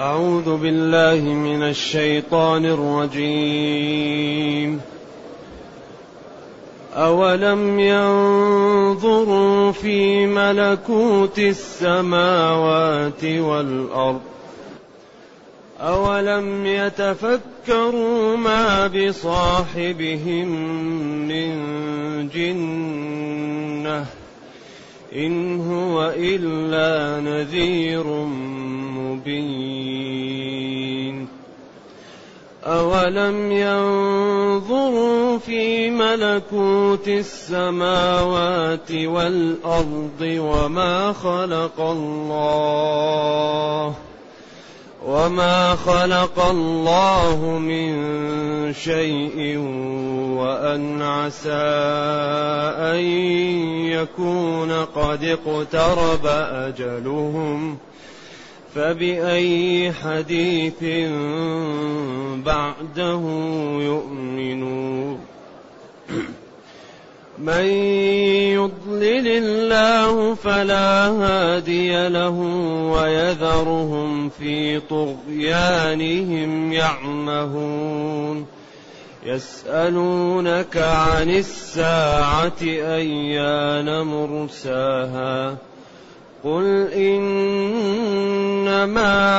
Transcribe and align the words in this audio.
أعوذ 0.00 0.56
بالله 0.56 1.34
من 1.34 1.62
الشيطان 1.62 2.64
الرجيم. 2.64 4.80
أولم 6.94 7.80
ينظروا 7.80 9.72
في 9.72 10.26
ملكوت 10.26 11.38
السماوات 11.38 13.24
والأرض؟ 13.24 14.20
أولم 15.80 16.66
يتفكروا 16.66 18.36
ما 18.36 18.86
بصاحبهم 18.86 20.48
من 21.28 21.58
جنة؟ 22.28 24.06
إن 25.16 25.60
هو 25.70 26.14
إلا 26.16 27.20
نذير 27.20 28.06
مبين. 28.96 30.20
أولم 32.64 33.52
ينظروا 33.52 35.38
في 35.38 35.90
ملكوت 35.90 37.08
السماوات 37.08 38.92
والأرض 38.92 40.20
وما 40.20 41.12
خلق 41.12 41.80
الله 41.80 42.90
وما 45.10 45.74
خلق 45.74 46.38
الله 46.38 47.58
من 47.58 47.92
شيء 48.72 49.58
وأن 50.38 51.02
عسى 51.02 51.66
أن 52.94 53.00
يكون 53.90 54.72
قد 54.72 55.24
اقترب 55.24 56.26
أجلهم 56.66 57.78
فبأي 58.74 59.92
حديث 59.92 60.82
بعده 62.46 63.20
يؤمنون 63.80 65.20
من 67.44 67.64
يضلل 68.52 69.28
الله 69.28 70.34
فلا 70.34 71.06
هادي 71.08 72.08
له 72.08 72.38
ويذرهم 72.92 74.28
في 74.28 74.80
طغيانهم 74.80 76.72
يعمهون. 76.72 78.46
يسألونك 79.26 80.76
عن 80.76 81.30
الساعة 81.30 82.62
أيان 82.62 84.02
مرساها. 84.06 85.56
قل 86.44 86.88
إنما 86.92 87.40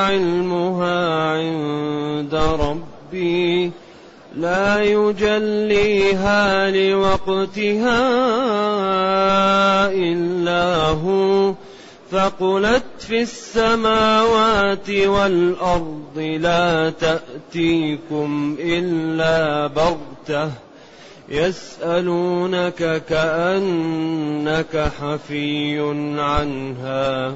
علمها 0.04 1.24
عند 1.32 2.34
ربي. 2.34 3.72
لا 4.36 4.82
يجليها 4.82 6.70
لوقتها 6.70 8.00
إلا 9.90 10.74
هو. 10.76 11.54
فقلت 12.10 12.82
في 12.98 13.22
السماوات 13.22 14.90
والأرض 14.90 16.38
لا 16.40 16.92
تأتيكم 17.00 18.56
إلا 18.60 19.66
بغتة. 19.66 20.50
يسألونك 21.28 23.02
كأنك 23.08 24.90
حفي 25.00 25.80
عنها. 26.18 27.32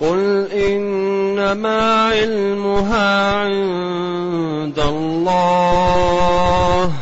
قل 0.00 0.48
إنما 0.52 2.08
علمها 2.08 3.34
عند 3.34 4.78
الله 4.78 6.92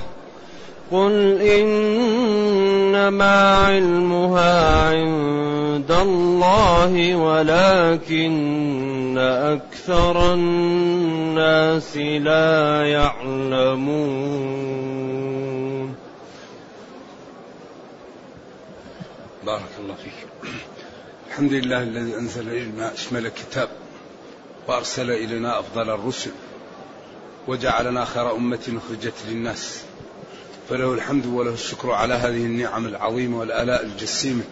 قل 0.91 1.42
إنما 1.42 3.56
علمها 3.56 4.88
عند 4.88 5.92
الله 5.92 7.16
ولكن 7.16 9.19
أكثر 9.19 10.34
الناس 10.34 11.97
لا 11.97 12.87
يعلمون 12.87 14.28
بارك 19.47 19.62
الله 19.81 19.94
فيك. 19.94 20.28
الحمد 21.38 21.53
لله 21.53 21.82
الذي 21.82 22.16
أنزل 22.16 22.49
إلينا 22.49 22.94
أشمل 22.94 23.26
الكتاب 23.26 23.69
وأرسل 24.69 25.10
إلينا 25.10 25.60
أفضل 25.60 25.91
الرسل 25.91 26.31
وجعلنا 27.49 28.04
خير 28.04 28.37
أمة 28.37 28.78
أخرجت 28.87 29.15
للناس 29.28 29.81
فله 30.69 30.94
الحمد 30.94 31.26
وله 31.26 31.53
الشكر 31.53 31.91
على 31.91 32.15
هذه 32.15 32.44
النعم 32.44 32.87
العظيمة 32.87 33.38
والآلاء 33.38 33.84
الجسيمة 33.84 34.43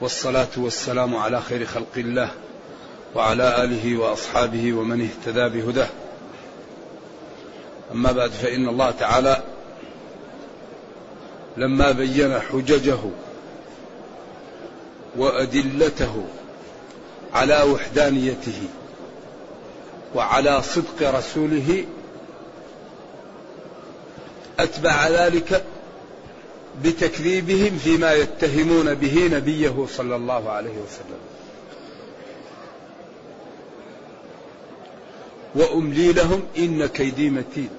والصلاة 0.00 0.48
والسلام 0.56 1.16
على 1.16 1.40
خير 1.40 1.66
خلق 1.66 1.92
الله 1.96 2.30
وعلى 3.14 3.64
آله 3.64 3.96
وأصحابه 3.98 4.72
ومن 4.72 5.08
اهتدى 5.08 5.48
بهداه. 5.48 5.88
أما 7.92 8.12
بعد 8.12 8.30
فإن 8.30 8.68
الله 8.68 8.90
تعالى 8.90 9.42
لما 11.56 11.90
بين 11.90 12.40
حججه 12.40 12.98
وأدلته 15.20 16.24
على 17.34 17.62
وحدانيته 17.62 18.62
وعلى 20.14 20.62
صدق 20.62 21.10
رسوله 21.18 21.84
أتبع 24.58 25.08
ذلك 25.08 25.64
بتكذيبهم 26.84 27.78
فيما 27.78 28.12
يتهمون 28.12 28.94
به 28.94 29.28
نبيه 29.32 29.86
صلى 29.96 30.16
الله 30.16 30.50
عليه 30.50 30.70
وسلم. 30.70 31.20
وأملي 35.54 36.12
لهم 36.12 36.42
إن 36.58 36.86
كيدي 36.86 37.30
متين. 37.30 37.70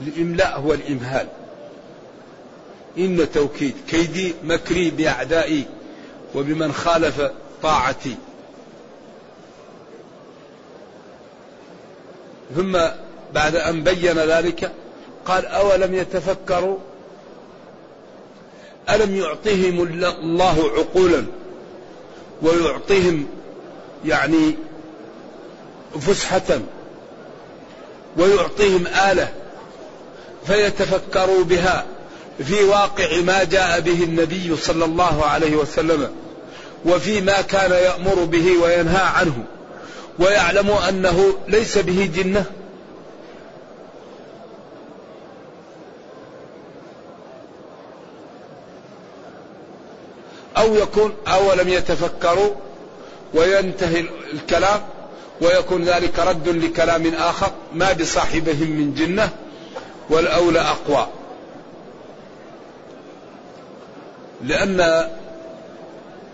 الإملاء 0.00 0.60
هو 0.60 0.72
الإمهال. 0.72 1.26
إن 2.98 3.30
توكيد 3.34 3.74
كيدي 3.88 4.34
مكري 4.44 4.90
بأعدائي 4.90 5.64
وبمن 6.34 6.72
خالف 6.72 7.30
طاعتي. 7.62 8.16
ثم 12.56 12.78
بعد 13.34 13.56
أن 13.56 13.82
بين 13.82 14.18
ذلك 14.18 14.72
قال 15.26 15.46
أولم 15.46 15.94
يتفكروا؟ 15.94 16.78
ألم 18.90 19.16
يعطيهم 19.16 19.82
الله 19.82 20.70
عقولا 20.76 21.24
ويعطيهم 22.42 23.26
يعني 24.04 24.56
فسحة 26.00 26.60
ويعطيهم 28.16 28.86
آلة 28.86 29.32
فيتفكروا 30.46 31.44
بها 31.44 31.86
في 32.38 32.64
واقع 32.64 33.20
ما 33.20 33.44
جاء 33.44 33.80
به 33.80 34.04
النبي 34.04 34.56
صلى 34.56 34.84
الله 34.84 35.24
عليه 35.24 35.56
وسلم 35.56 36.10
وفي 36.84 37.20
ما 37.20 37.40
كان 37.40 37.70
يأمر 37.70 38.24
به 38.24 38.58
وينهى 38.62 39.02
عنه 39.02 39.44
ويعلم 40.18 40.70
أنه 40.70 41.34
ليس 41.48 41.78
به 41.78 42.10
جنة. 42.16 42.44
أو 50.56 50.74
يكون 50.74 51.14
أولم 51.28 51.68
يتفكروا 51.68 52.54
وينتهي 53.34 54.04
الكلام 54.32 54.80
ويكون 55.40 55.84
ذلك 55.84 56.18
رد 56.18 56.48
لكلام 56.48 57.14
آخر 57.14 57.50
ما 57.74 57.92
بصاحبهم 57.92 58.70
من 58.70 58.94
جنة 58.94 59.30
والأولى 60.10 60.60
أقوى. 60.60 61.06
لأن 64.42 65.08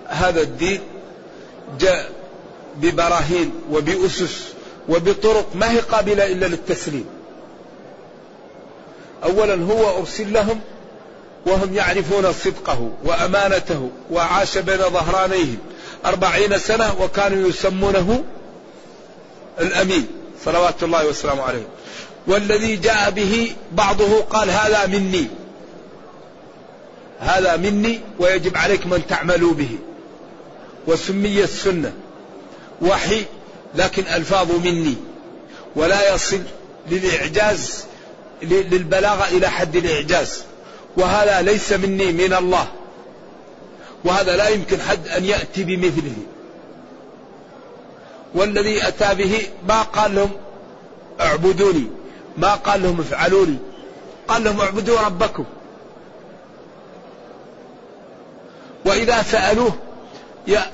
هذا 0.06 0.40
الدين 0.40 0.80
جاء 1.80 2.10
ببراهين 2.76 3.52
وبأسس 3.70 4.44
وبطرق 4.88 5.46
ما 5.54 5.70
هي 5.70 5.80
قابلة 5.80 6.26
إلا 6.26 6.46
للتسليم. 6.46 7.06
أولا 9.24 9.54
هو 9.54 9.98
أرسل 9.98 10.32
لهم 10.32 10.60
وهم 11.46 11.74
يعرفون 11.74 12.32
صدقه 12.32 12.90
وأمانته 13.04 13.90
وعاش 14.10 14.58
بين 14.58 14.78
ظهرانيهم 14.78 15.58
أربعين 16.06 16.58
سنة 16.58 16.94
وكانوا 17.00 17.48
يسمونه 17.48 18.24
الأمين 19.60 20.06
صلوات 20.44 20.82
الله 20.82 21.06
وسلامه 21.06 21.42
عليه. 21.42 21.66
والذي 22.26 22.76
جاء 22.76 23.10
به 23.10 23.52
بعضه 23.72 24.20
قال 24.20 24.50
هذا 24.50 24.86
مني. 24.86 25.26
هذا 27.20 27.56
مني 27.56 28.00
ويجب 28.18 28.56
عليكم 28.56 28.94
أن 28.94 29.06
تعملوا 29.06 29.54
به. 29.54 29.78
وسمي 30.86 31.44
السنة. 31.44 31.92
وحي 32.82 33.24
لكن 33.74 34.02
ألفاظ 34.02 34.52
مني. 34.52 34.94
ولا 35.76 36.14
يصل 36.14 36.40
للإعجاز 36.90 37.84
للبلاغة 38.42 39.28
إلى 39.28 39.48
حد 39.48 39.76
الإعجاز. 39.76 40.42
وهذا 40.96 41.42
ليس 41.42 41.72
مني 41.72 42.12
من 42.12 42.32
الله. 42.32 42.66
وهذا 44.04 44.36
لا 44.36 44.48
يمكن 44.48 44.80
حد 44.80 45.08
أن 45.08 45.24
يأتي 45.24 45.64
بمثله. 45.64 46.16
والذي 48.34 48.88
أتى 48.88 49.14
به 49.14 49.46
ما 49.68 49.82
قال 49.82 50.14
لهم 50.14 50.30
اعبدوني 51.20 51.86
ما 52.36 52.54
قال 52.54 52.82
لهم 52.82 53.00
افعلوا 53.00 53.46
لي 53.46 53.56
قال 54.28 54.44
لهم 54.44 54.60
اعبدوا 54.60 55.00
ربكم. 55.00 55.44
وإذا 58.88 59.22
سألوه 59.22 59.72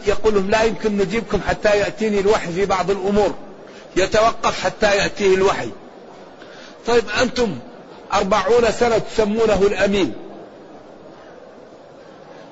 يقول 0.06 0.34
لهم 0.34 0.50
لا 0.50 0.62
يمكن 0.62 0.96
نجيبكم 0.96 1.40
حتى 1.48 1.68
يأتيني 1.68 2.20
الوحي 2.20 2.52
في 2.52 2.66
بعض 2.66 2.90
الأمور. 2.90 3.34
يتوقف 3.96 4.64
حتى 4.64 4.96
يأتيه 4.96 5.34
الوحي. 5.34 5.70
طيب 6.86 7.04
أنتم 7.20 7.58
أربعون 8.12 8.72
سنة 8.80 8.98
تسمونه 8.98 9.62
الأمين. 9.62 10.14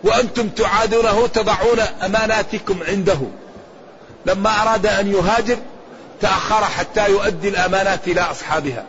وأنتم 0.05 0.49
تعادونه 0.49 1.27
تضعون 1.27 1.81
أماناتكم 1.81 2.79
عنده. 2.89 3.19
لما 4.27 4.63
أراد 4.63 4.87
أن 4.87 5.13
يهاجر 5.13 5.57
تأخر 6.21 6.65
حتى 6.65 7.11
يؤدي 7.11 7.49
الأمانات 7.49 8.09
إلى 8.09 8.21
أصحابها. 8.21 8.85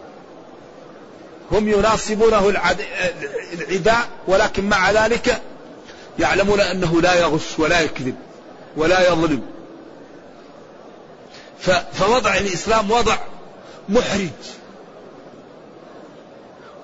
هم 1.51 1.67
يناصبونه 1.69 2.49
العداء 2.49 4.07
ولكن 4.27 4.69
مع 4.69 4.91
ذلك 4.91 5.41
يعلمون 6.19 6.59
أنه 6.59 7.01
لا 7.01 7.13
يغش 7.13 7.59
ولا 7.59 7.81
يكذب 7.81 8.15
ولا 8.77 9.11
يظلم. 9.11 9.41
فوضع 11.93 12.37
الإسلام 12.37 12.91
وضع 12.91 13.17
محرج. 13.89 14.29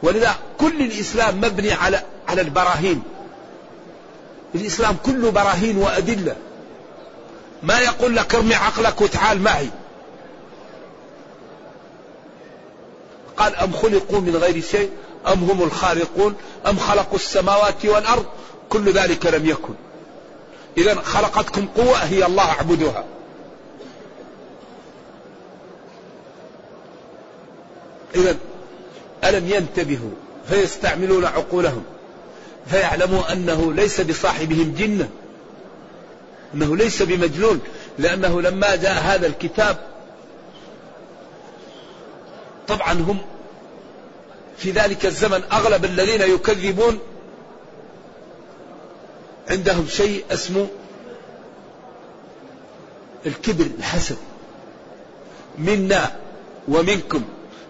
ولذا 0.03 0.35
كل 0.57 0.81
الإسلام 0.81 1.37
مبني 1.37 1.71
على 1.71 2.03
على 2.27 2.41
البراهين. 2.41 3.03
الإسلام 4.55 4.97
كله 5.05 5.31
براهين 5.31 5.77
وأدلة. 5.77 6.35
ما 7.63 7.79
يقول 7.79 8.15
لك 8.15 8.35
ارمي 8.35 8.55
عقلك 8.55 9.01
وتعال 9.01 9.41
معي. 9.41 9.69
قال 13.37 13.55
أم 13.55 13.71
خلقوا 13.73 14.19
من 14.19 14.35
غير 14.35 14.61
شيء؟ 14.61 14.91
أم 15.27 15.43
هم 15.43 15.63
الخالقون؟ 15.63 16.35
أم 16.67 16.77
خلقوا 16.77 17.15
السماوات 17.15 17.85
والأرض؟ 17.85 18.25
كل 18.69 18.91
ذلك 18.91 19.25
لم 19.25 19.45
يكن. 19.45 19.73
إذا 20.77 20.95
خلقتكم 20.95 21.67
قوة 21.67 21.97
هي 21.97 22.25
الله 22.25 22.43
اعبدوها 22.43 23.05
إذا 28.15 28.35
ألم 29.23 29.47
ينتبهوا 29.47 30.11
فيستعملون 30.49 31.25
عقولهم 31.25 31.83
فيعلموا 32.67 33.33
أنه 33.33 33.73
ليس 33.73 34.01
بصاحبهم 34.01 34.75
جنة 34.77 35.09
أنه 36.53 36.75
ليس 36.77 37.01
بمجنون 37.01 37.59
لأنه 37.97 38.41
لما 38.41 38.75
جاء 38.75 38.93
هذا 38.93 39.27
الكتاب 39.27 39.77
طبعا 42.67 42.93
هم 42.93 43.17
في 44.57 44.71
ذلك 44.71 45.05
الزمن 45.05 45.43
أغلب 45.51 45.85
الذين 45.85 46.21
يكذبون 46.21 46.99
عندهم 49.49 49.87
شيء 49.87 50.23
اسمه 50.31 50.67
الكبر 53.25 53.65
الحسد. 53.79 54.17
منا 55.57 56.11
ومنكم 56.67 57.23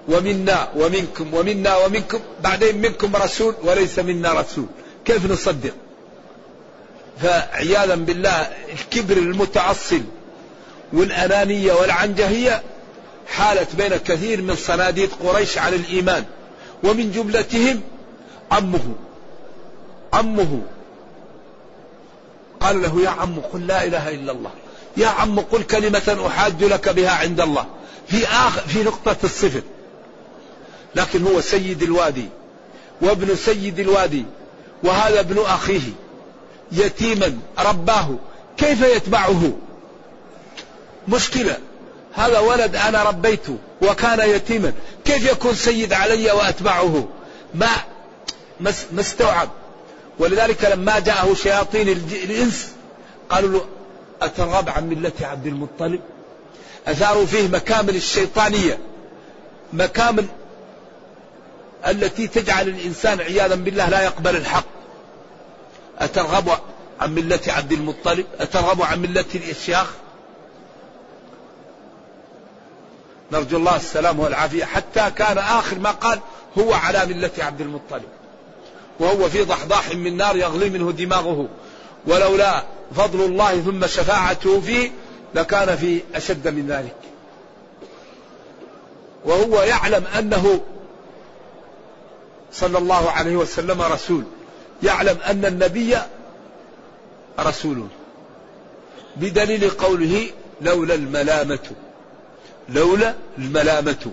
ومنا 0.07 0.69
ومنكم 0.75 1.33
ومنا 1.33 1.77
ومنكم 1.77 2.19
بعدين 2.43 2.77
منكم 2.77 3.15
رسول 3.15 3.55
وليس 3.63 3.99
منا 3.99 4.33
رسول. 4.33 4.65
كيف 5.05 5.31
نصدق؟ 5.31 5.73
فعياذا 7.21 7.95
بالله 7.95 8.47
الكبر 8.73 9.17
المتعصب 9.17 10.01
والأنانية 10.93 11.73
والعنجهية 11.73 12.61
حالت 13.27 13.75
بين 13.75 13.97
كثير 13.97 14.41
من 14.41 14.55
صناديد 14.55 15.09
قريش 15.23 15.57
على 15.57 15.75
الإيمان 15.75 16.25
ومن 16.83 17.11
جملتهم 17.11 17.81
عمه 18.51 18.95
عمه 20.13 20.61
قال 22.59 22.81
له 22.81 23.01
يا 23.01 23.09
عم 23.09 23.39
قل 23.39 23.67
لا 23.67 23.83
إله 23.83 24.09
إلا 24.09 24.31
الله. 24.31 24.51
يا 24.97 25.07
عم 25.07 25.39
قل 25.39 25.63
كلمة 25.63 26.27
أحاج 26.27 26.63
لك 26.63 26.89
بها 26.89 27.11
عند 27.11 27.41
الله. 27.41 27.65
في 28.07 28.27
آخر 28.27 28.61
في 28.61 28.83
نقطة 28.83 29.17
الصفر. 29.23 29.61
لكن 30.95 31.27
هو 31.27 31.41
سيد 31.41 31.83
الوادي 31.83 32.29
وابن 33.01 33.35
سيد 33.35 33.79
الوادي 33.79 34.25
وهذا 34.83 35.19
ابن 35.19 35.39
أخيه 35.39 35.91
يتيما 36.71 37.37
رباه. 37.59 38.15
كيف 38.57 38.81
يتبعه؟ 38.81 39.51
مشكلة. 41.07 41.57
هذا 42.13 42.39
ولد 42.39 42.75
أنا 42.75 43.03
ربيته 43.03 43.57
وكان 43.81 44.29
يتيما. 44.29 44.73
كيف 45.05 45.31
يكون 45.31 45.55
سيد 45.55 45.93
علي 45.93 46.31
وأتبعه؟ 46.31 47.07
ما 47.53 47.67
ما 48.91 48.99
استوعب. 48.99 49.49
ولذلك 50.19 50.65
لما 50.65 50.99
جاءه 50.99 51.33
شياطين 51.33 51.89
الإنس 51.89 52.71
قالوا 53.29 53.49
له 53.49 53.65
أترغب 54.21 54.69
عن 54.69 54.89
ملة 54.89 55.11
عبد 55.21 55.47
المطلب؟ 55.47 56.01
أثاروا 56.87 57.25
فيه 57.25 57.47
مكامن 57.47 57.89
الشيطانية 57.89 58.79
مكامن 59.73 60.27
التي 61.87 62.27
تجعل 62.27 62.67
الإنسان 62.67 63.21
عياذا 63.21 63.55
بالله 63.55 63.89
لا 63.89 64.01
يقبل 64.01 64.35
الحق. 64.35 64.65
أترغب 65.99 66.49
عن 66.99 67.15
ملة 67.15 67.39
عبد 67.47 67.71
المطلب؟ 67.71 68.25
أترغب 68.39 68.81
عن 68.81 69.01
ملة 69.01 69.25
الإشياخ 69.35 69.87
نرجو 73.31 73.57
الله 73.57 73.75
السلام 73.75 74.19
والعافية. 74.19 74.65
حتى 74.65 75.11
كان 75.15 75.37
آخر 75.37 75.79
ما 75.79 75.91
قال 75.91 76.19
هو 76.57 76.73
على 76.73 77.05
ملة 77.05 77.31
عبد 77.39 77.61
المطلب. 77.61 78.18
وهو 78.99 79.29
في 79.29 79.43
ضحضاح 79.43 79.95
من 79.95 80.17
نار 80.17 80.35
يغلي 80.35 80.69
منه 80.69 80.91
دماغه. 80.91 81.47
ولولا 82.07 82.63
فضل 82.95 83.25
الله 83.25 83.61
ثم 83.61 83.87
شفاعته 83.87 84.61
فيه 84.61 84.91
لكان 85.35 85.77
في 85.77 86.01
أشد 86.15 86.47
من 86.47 86.67
ذلك. 86.67 86.95
وهو 89.25 89.61
يعلم 89.61 90.03
أنه 90.17 90.61
صلى 92.53 92.77
الله 92.77 93.11
عليه 93.11 93.35
وسلم 93.35 93.81
رسول. 93.81 94.23
يعلم 94.83 95.17
أن 95.27 95.45
النبي 95.45 95.97
رسول. 97.39 97.87
بدليل 99.15 99.69
قوله 99.69 100.29
لولا 100.61 100.95
الملامة. 100.95 101.71
لولا 102.69 103.13
الملامة. 103.37 104.11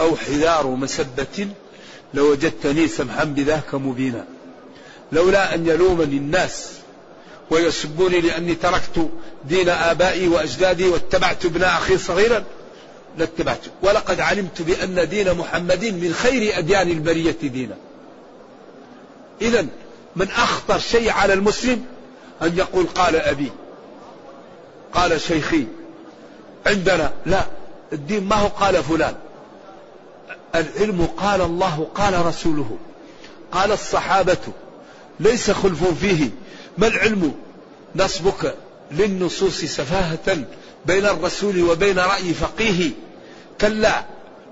أو 0.00 0.16
حذار 0.16 0.66
مسبة 0.66 1.48
لوجدتني 2.14 2.88
سمحا 2.88 3.24
بذاك 3.24 3.74
مبينا. 3.74 4.24
لولا 5.12 5.54
أن 5.54 5.66
يلومني 5.66 6.16
الناس 6.16 6.68
ويسبوني 7.50 8.20
لأني 8.20 8.54
تركت 8.54 9.08
دين 9.48 9.68
آبائي 9.68 10.28
وأجدادي 10.28 10.88
واتبعت 10.88 11.44
ابن 11.44 11.62
أخي 11.62 11.98
صغيرا 11.98 12.44
لاتبعته 13.18 13.70
ولقد 13.82 14.20
علمت 14.20 14.62
بأن 14.62 15.08
دين 15.08 15.34
محمد 15.34 15.84
من 15.84 16.14
خير 16.14 16.58
أديان 16.58 16.90
البرية 16.90 17.36
دينا. 17.42 17.76
إذا 19.42 19.66
من 20.16 20.28
أخطر 20.28 20.78
شيء 20.78 21.10
على 21.10 21.32
المسلم 21.32 21.84
أن 22.42 22.58
يقول 22.58 22.86
قال 22.86 23.16
أبي 23.16 23.52
قال 24.92 25.20
شيخي 25.20 25.66
عندنا 26.66 27.12
لا 27.26 27.46
الدين 27.92 28.24
ما 28.24 28.36
هو 28.36 28.46
قال 28.46 28.82
فلان. 28.84 29.14
العلم 30.54 31.08
قال 31.16 31.40
الله 31.40 31.86
قال 31.94 32.26
رسوله. 32.26 32.76
قال 33.52 33.72
الصحابة 33.72 34.38
ليس 35.20 35.50
خلف 35.50 35.84
فيه. 36.00 36.30
ما 36.78 36.86
العلم؟ 36.86 37.34
نصبك 37.96 38.54
للنصوص 38.92 39.60
سفاهة 39.60 40.44
بين 40.86 41.06
الرسول 41.06 41.62
وبين 41.62 41.98
رأي 41.98 42.34
فقيه. 42.34 42.90
كلا 43.60 44.04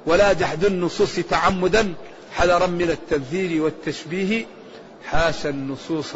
ولا 0.07 0.33
جحد 0.33 0.65
النصوص 0.65 1.15
تعمدا 1.31 1.95
حذرا 2.33 2.67
من 2.67 2.91
التمثيل 2.91 3.61
والتشبيه. 3.61 4.47
حاشا 5.07 5.49
النصوص 5.49 6.15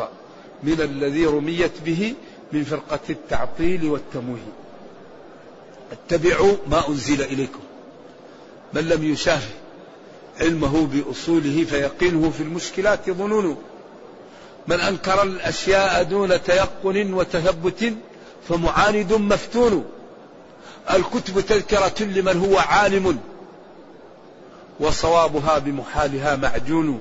من 0.62 0.80
الذي 0.80 1.26
رميت 1.26 1.73
به 1.87 2.14
من 2.52 2.64
فرقة 2.64 3.00
التعطيل 3.11 3.85
والتمويه. 3.85 4.52
اتبعوا 5.92 6.56
ما 6.71 6.88
أنزل 6.88 7.23
إليكم. 7.23 7.63
من 8.75 8.88
لم 8.88 9.04
يشافه 9.04 9.54
علمه 10.40 10.87
بأصوله 10.87 11.64
فيقينه 11.64 12.31
في 12.31 12.43
المشكلات 12.43 13.11
ظنونه. 13.11 13.57
من 14.69 14.81
أنكر 14.81 15.23
الأشياء 15.23 16.02
دون 16.02 16.43
تيقن 16.43 17.14
وتثبت 17.14 17.95
فمعاند 18.49 19.12
مفتون. 19.12 19.85
الكتب 20.90 21.40
تذكرة 21.40 22.04
لمن 22.04 22.38
هو 22.38 22.59
عالم 22.59 23.19
وصوابها 24.81 25.59
بمحالها 25.59 26.37
معجون. 26.37 27.00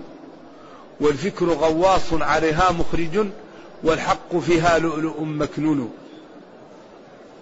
والفكر 1.02 1.50
غواص 1.50 2.14
عليها 2.14 2.72
مخرج 2.72 3.28
والحق 3.84 4.38
فيها 4.38 4.80
لؤلؤ 4.80 5.22
مكنون. 5.22 5.92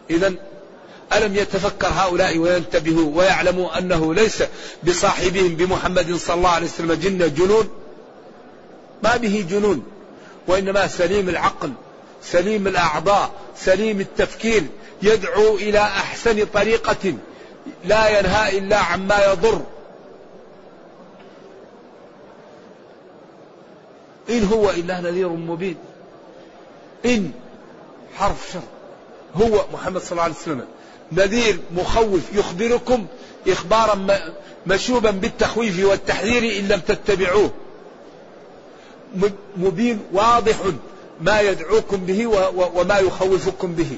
إذا 0.10 0.34
ألم 1.14 1.36
يتفكر 1.36 1.88
هؤلاء 1.88 2.38
وينتبهوا 2.38 3.18
ويعلموا 3.18 3.78
أنه 3.78 4.14
ليس 4.14 4.44
بصاحبهم 4.84 5.56
بمحمد 5.56 6.16
صلى 6.16 6.36
الله 6.36 6.50
عليه 6.50 6.68
وسلم 6.68 6.94
جنة 6.94 7.28
جنون؟ 7.28 7.70
ما 9.04 9.18
به 9.18 9.46
جنون. 9.50 9.84
وإنما 10.48 10.88
سليم 10.88 11.30
العقل 11.30 11.72
سليم 12.24 12.68
الأعضاء 12.68 13.32
سليم 13.58 14.00
التفكير 14.00 14.64
يدعو 15.02 15.56
إلى 15.56 15.80
أحسن 15.80 16.46
طريقة 16.54 17.14
لا 17.86 18.20
ينهى 18.20 18.58
إلا 18.58 18.78
عما 18.78 19.32
يضر. 19.32 19.62
إن 24.30 24.46
هو 24.46 24.70
إلا 24.70 25.02
نذير 25.02 25.30
مبين. 25.30 25.78
إن 27.06 27.32
حرف 28.18 28.52
شر 28.54 28.62
هو 29.36 29.66
محمد 29.74 30.02
صلى 30.02 30.12
الله 30.12 30.24
عليه 30.24 30.34
وسلم. 30.34 30.66
نذير 31.12 31.60
مخوف 31.76 32.22
يخبركم 32.34 33.06
إخبارا 33.48 34.08
مشوبا 34.68 35.12
بالتخويف 35.12 35.86
والتحذير 35.86 36.60
إن 36.60 36.68
لم 36.68 36.80
تتبعوه. 36.80 37.52
مبين 39.58 40.00
واضح 40.14 40.56
ما 41.22 41.42
يدعوكم 41.42 41.98
به 41.98 42.28
وما 42.76 43.00
يخوفكم 43.00 43.76
به. 43.76 43.98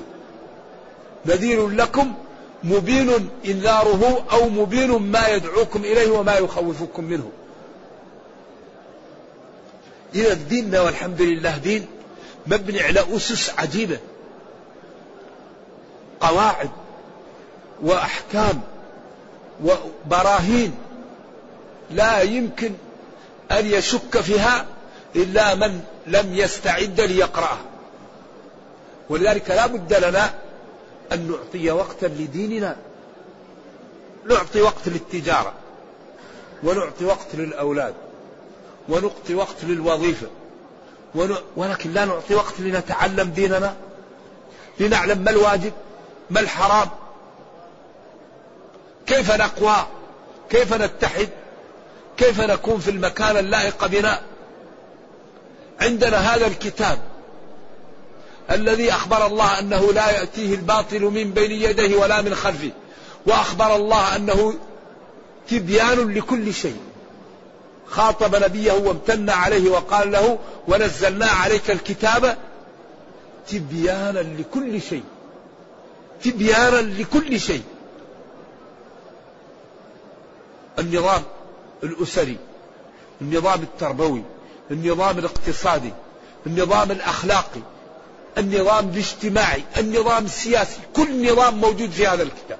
نذير 1.25 1.69
لكم 1.69 2.13
مبين 2.63 3.29
إنذاره 3.45 4.25
أو 4.31 4.49
مبين 4.49 4.91
ما 4.91 5.27
يدعوكم 5.27 5.83
إليه 5.83 6.11
وما 6.11 6.35
يخوفكم 6.35 7.03
منه. 7.03 7.31
إذا 10.15 10.33
ديننا 10.33 10.81
والحمد 10.81 11.21
لله 11.21 11.57
دين 11.57 11.85
مبني 12.47 12.81
على 12.81 13.05
أسس 13.15 13.49
عجيبة. 13.57 13.97
قواعد. 16.21 16.69
وأحكام 17.83 18.61
وبراهين 19.63 20.75
لا 21.91 22.21
يمكن 22.21 22.71
أن 23.51 23.65
يشك 23.65 24.21
فيها 24.21 24.65
إلا 25.15 25.55
من 25.55 25.81
لم 26.07 26.33
يستعد 26.33 27.01
ليقرأها. 27.01 27.61
ولذلك 29.09 29.49
لا 29.49 29.67
بد 29.67 29.93
لنا 29.93 30.33
أن 31.11 31.31
نعطي 31.31 31.71
وقتا 31.71 32.05
لديننا 32.05 32.75
نعطي 34.29 34.61
وقت 34.61 34.87
للتجارة 34.87 35.53
ونعطي 36.63 37.05
وقت 37.05 37.27
للأولاد 37.33 37.93
ونعطي 38.89 39.35
وقت 39.35 39.63
للوظيفة 39.63 40.27
ولكن 41.55 41.93
لا 41.93 42.05
نعطي 42.05 42.35
وقت 42.35 42.53
لنتعلم 42.59 43.29
ديننا 43.29 43.75
لنعلم 44.79 45.19
ما 45.19 45.31
الواجب 45.31 45.71
ما 46.29 46.39
الحرام. 46.39 46.87
كيف 49.07 49.31
نقوى؟ 49.31 49.75
كيف 50.49 50.73
نتحد؟ 50.73 51.29
كيف 52.17 52.41
نكون 52.41 52.79
في 52.79 52.91
المكان 52.91 53.37
اللائق 53.37 53.85
بنا؟ 53.85 54.21
عندنا 55.81 56.17
هذا 56.17 56.47
الكتاب 56.47 56.99
الذي 58.51 58.91
أخبر 58.91 59.25
الله 59.25 59.59
أنه 59.59 59.93
لا 59.93 60.11
يأتيه 60.11 60.55
الباطل 60.55 61.01
من 61.01 61.31
بين 61.31 61.51
يديه 61.51 61.95
ولا 61.95 62.21
من 62.21 62.35
خلفه 62.35 62.71
وأخبر 63.27 63.75
الله 63.75 64.15
أنه 64.15 64.53
تبيان 65.49 66.13
لكل 66.13 66.53
شيء. 66.53 66.77
خاطب 67.87 68.35
نبيه 68.35 68.71
وامتن 68.71 69.29
عليه 69.29 69.71
وقال 69.71 70.11
له 70.11 70.39
ونزلنا 70.67 71.25
عليك 71.25 71.71
الكتاب 71.71 72.37
تبيانا 73.47 74.19
لكل 74.19 74.81
شيء. 74.81 75.03
تبيانا 76.23 76.81
لكل 76.81 77.39
شيء. 77.39 77.63
النظام 80.79 81.23
الأسري 81.83 82.37
النظام 83.21 83.61
التربوي 83.61 84.23
النظام 84.71 85.19
الاقتصادي 85.19 85.93
النظام 86.47 86.91
الأخلاقي 86.91 87.61
النظام 88.37 88.89
الاجتماعي 88.89 89.63
النظام 89.77 90.25
السياسي 90.25 90.79
كل 90.95 91.31
نظام 91.31 91.61
موجود 91.61 91.89
في 91.89 92.07
هذا 92.07 92.23
الكتاب. 92.23 92.57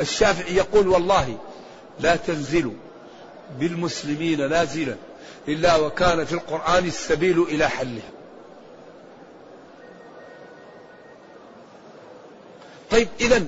الشافعي 0.00 0.56
يقول 0.56 0.88
والله 0.88 1.38
لا 2.00 2.16
تنزل 2.16 2.72
بالمسلمين 3.58 4.50
نازلا 4.50 4.96
إلا 5.48 5.76
وكان 5.76 6.24
في 6.24 6.32
القرآن 6.32 6.86
السبيل 6.86 7.42
إلى 7.42 7.68
حلها. 7.68 8.10
طيب 12.90 13.08
إذا 13.20 13.46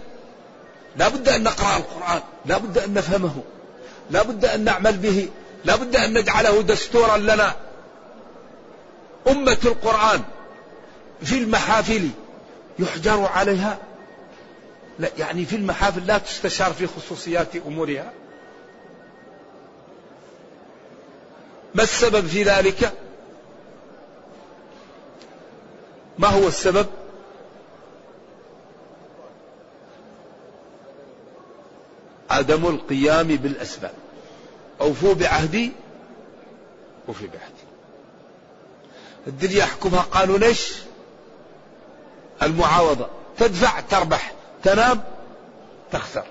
لا 0.98 1.08
بد 1.08 1.28
أن 1.28 1.42
نقرأ 1.42 1.76
القرآن 1.76 2.20
لا 2.46 2.58
بد 2.58 2.78
أن 2.78 2.94
نفهمه 2.94 3.42
لا 4.10 4.22
بد 4.22 4.44
أن 4.44 4.64
نعمل 4.64 4.96
به 4.96 5.28
لا 5.64 5.76
بد 5.76 5.96
أن 5.96 6.18
نجعله 6.18 6.62
دستورا 6.62 7.16
لنا. 7.16 7.54
أمة 9.28 9.58
القرآن 9.64 10.22
في 11.22 11.38
المحافل 11.38 12.10
يحجر 12.78 13.26
عليها؟ 13.26 13.78
لا 14.98 15.08
يعني 15.18 15.44
في 15.44 15.56
المحافل 15.56 16.06
لا 16.06 16.18
تستشار 16.18 16.72
في 16.72 16.86
خصوصيات 16.86 17.56
أمورها. 17.66 18.12
ما 21.74 21.82
السبب 21.82 22.26
في 22.26 22.42
ذلك؟ 22.42 22.92
ما 26.18 26.28
هو 26.28 26.48
السبب؟ 26.48 26.86
عدم 32.30 32.66
القيام 32.66 33.26
بالأسباب. 33.26 33.92
أوفوا 34.80 35.14
بعهدي 35.14 35.72
وفي 37.08 37.26
بعهدي. 37.26 37.68
الدنيا 39.26 39.56
يحكمها. 39.56 40.00
قانون 40.00 40.42
إيش؟ 40.42 40.72
المعاوضة. 42.42 43.08
تدفع 43.38 43.80
تربح. 43.80 44.32
تنام 44.62 45.00
تخسر. 45.92 46.24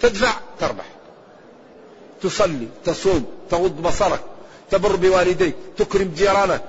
تدفع 0.00 0.32
تربح. 0.60 0.84
تصلي 2.22 2.68
تصوم 2.84 3.26
تغض 3.50 3.82
بصرك 3.82 4.20
تبر 4.70 4.96
بوالديك 4.96 5.54
تكرم 5.76 6.12
جيرانك 6.16 6.62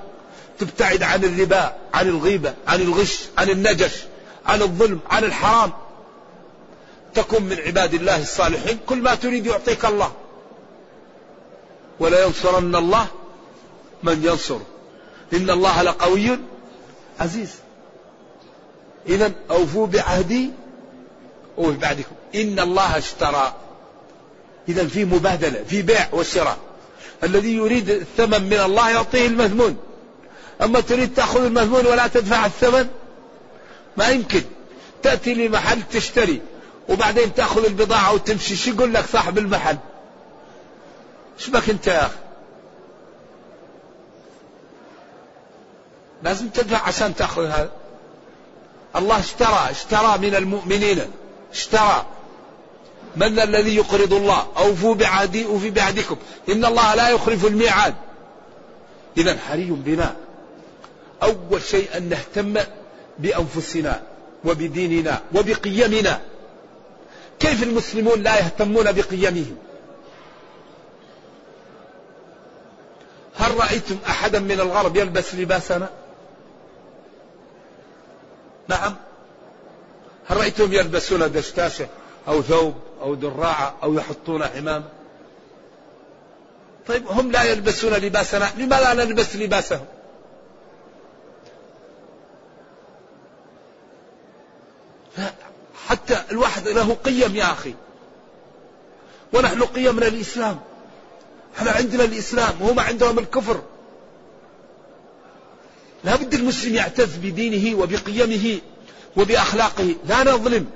تبتعد 0.58 1.02
عن 1.02 1.24
الربا 1.24 1.76
عن 1.94 2.08
الغيبة 2.08 2.54
عن 2.66 2.80
الغش 2.80 3.24
عن 3.38 3.50
النجش 3.50 4.04
عن 4.46 4.62
الظلم 4.62 5.00
عن 5.10 5.24
الحرام. 5.24 5.72
تكن 7.16 7.42
من 7.42 7.56
عباد 7.66 7.94
الله 7.94 8.22
الصالحين. 8.22 8.78
كل 8.86 8.98
ما 8.98 9.14
تريد 9.14 9.46
يعطيك 9.46 9.84
الله. 9.84 10.12
ولا 12.00 12.24
ينصرن 12.24 12.76
الله 12.76 13.06
من 14.02 14.24
ينصر. 14.24 14.58
إن 15.32 15.50
الله 15.50 15.82
لقوي 15.82 16.38
عزيز. 17.20 17.50
إذا 19.08 19.32
أوفوا 19.50 19.86
بعهدي 19.86 20.50
أوف 21.58 21.76
بعدكم 21.76 22.14
إن 22.34 22.60
الله 22.60 22.98
اشترى. 22.98 23.54
إذا 24.68 24.86
في 24.86 25.04
مبادلة 25.04 25.64
في 25.68 25.82
بيع 25.82 26.08
وشراء. 26.12 26.58
الذي 27.24 27.54
يريد 27.54 27.90
الثمن 27.90 28.42
من 28.42 28.60
الله 28.60 28.90
يعطيه 28.90 29.26
المثمون 29.26 29.76
أما 30.62 30.80
تريد 30.80 31.14
تأخذ 31.14 31.44
المثمون 31.44 31.86
ولا 31.86 32.06
تدفع 32.06 32.46
الثمن 32.46 32.88
ما 33.96 34.08
يمكن. 34.08 34.42
تأتي 35.02 35.34
لمحل 35.34 35.82
تشتري. 35.92 36.40
وبعدين 36.88 37.34
تأخذ 37.34 37.64
البضاعة 37.64 38.14
وتمشي. 38.14 38.56
شو 38.56 38.70
يقول 38.70 38.94
لك 38.94 39.04
صاحب 39.12 39.38
المحل؟ 39.38 39.76
إيش 41.38 41.50
بك 41.50 41.70
انت 41.70 41.86
يا 41.86 42.06
أخي؟ 42.06 42.16
لازم 46.22 46.48
تدفع 46.48 46.86
عشان 46.86 47.14
تأخذ 47.14 47.44
هذا. 47.46 47.70
الله 48.96 49.18
اشترى 49.18 49.66
اشترى 49.70 50.18
من 50.18 50.34
المؤمنين. 50.34 51.00
اشترى. 51.52 52.06
من 53.16 53.40
الذي 53.40 53.76
يقرض 53.76 54.12
الله؟ 54.12 54.46
أوفوا 54.56 54.94
بعهدي 54.94 55.46
أوفي 55.46 55.70
بعهدكم. 55.70 56.16
إن 56.48 56.64
الله 56.64 56.94
لا 56.94 57.08
يخلف 57.08 57.46
الميعاد. 57.46 57.94
إذا 59.16 59.38
حري 59.48 59.70
بنا. 59.70 60.16
أول 61.22 61.62
شيء 61.62 61.96
أن 61.96 62.08
نهتم 62.08 62.54
بأنفسنا 63.18 64.02
وبديننا 64.44 65.20
وبقيمنا. 65.34 66.20
كيف 67.40 67.62
المسلمون 67.62 68.22
لا 68.22 68.36
يهتمون 68.38 68.92
بقيمهم؟ 68.92 69.56
هل 73.36 73.56
رأيتم 73.58 73.98
أحدا 74.06 74.38
من 74.38 74.60
الغرب 74.60 74.96
يلبس 74.96 75.34
لباسنا؟ 75.34 75.90
نعم. 78.68 78.96
هل 80.26 80.36
رأيتهم 80.36 80.72
يلبسون 80.72 81.32
دشتاشة 81.32 81.86
أو 82.28 82.42
ثوب 82.42 82.74
أو 83.00 83.14
دراعة 83.14 83.74
أو 83.82 83.94
يحطون 83.94 84.44
حمام؟ 84.44 84.84
طيب 86.86 87.06
هم 87.08 87.30
لا 87.30 87.42
يلبسون 87.42 87.92
لباسنا 87.92 88.50
لماذا 88.56 88.94
لا 88.94 89.04
نلبس 89.04 89.36
لباسهم؟ 89.36 89.86
حتى 95.88 96.22
الواحد 96.30 96.68
له 96.68 96.96
قيم 97.04 97.36
يا 97.36 97.52
أخي. 97.52 97.74
ونحن 99.32 99.62
قيمنا 99.62 100.06
الإسلام 100.06 100.60
إحنا 101.58 101.70
عندنا 101.70 102.04
الإسلام 102.04 102.54
وهم 102.60 102.80
عندهم 102.80 103.18
الكفر. 103.18 103.62
لا 106.04 106.16
بد 106.16 106.34
المسلم 106.34 106.74
يعتز 106.74 107.16
بدينه 107.16 107.78
وبقيمه 107.78 108.60
وبأخلاقه. 109.16 109.94
لا 110.08 110.24
نظلم 110.24 110.66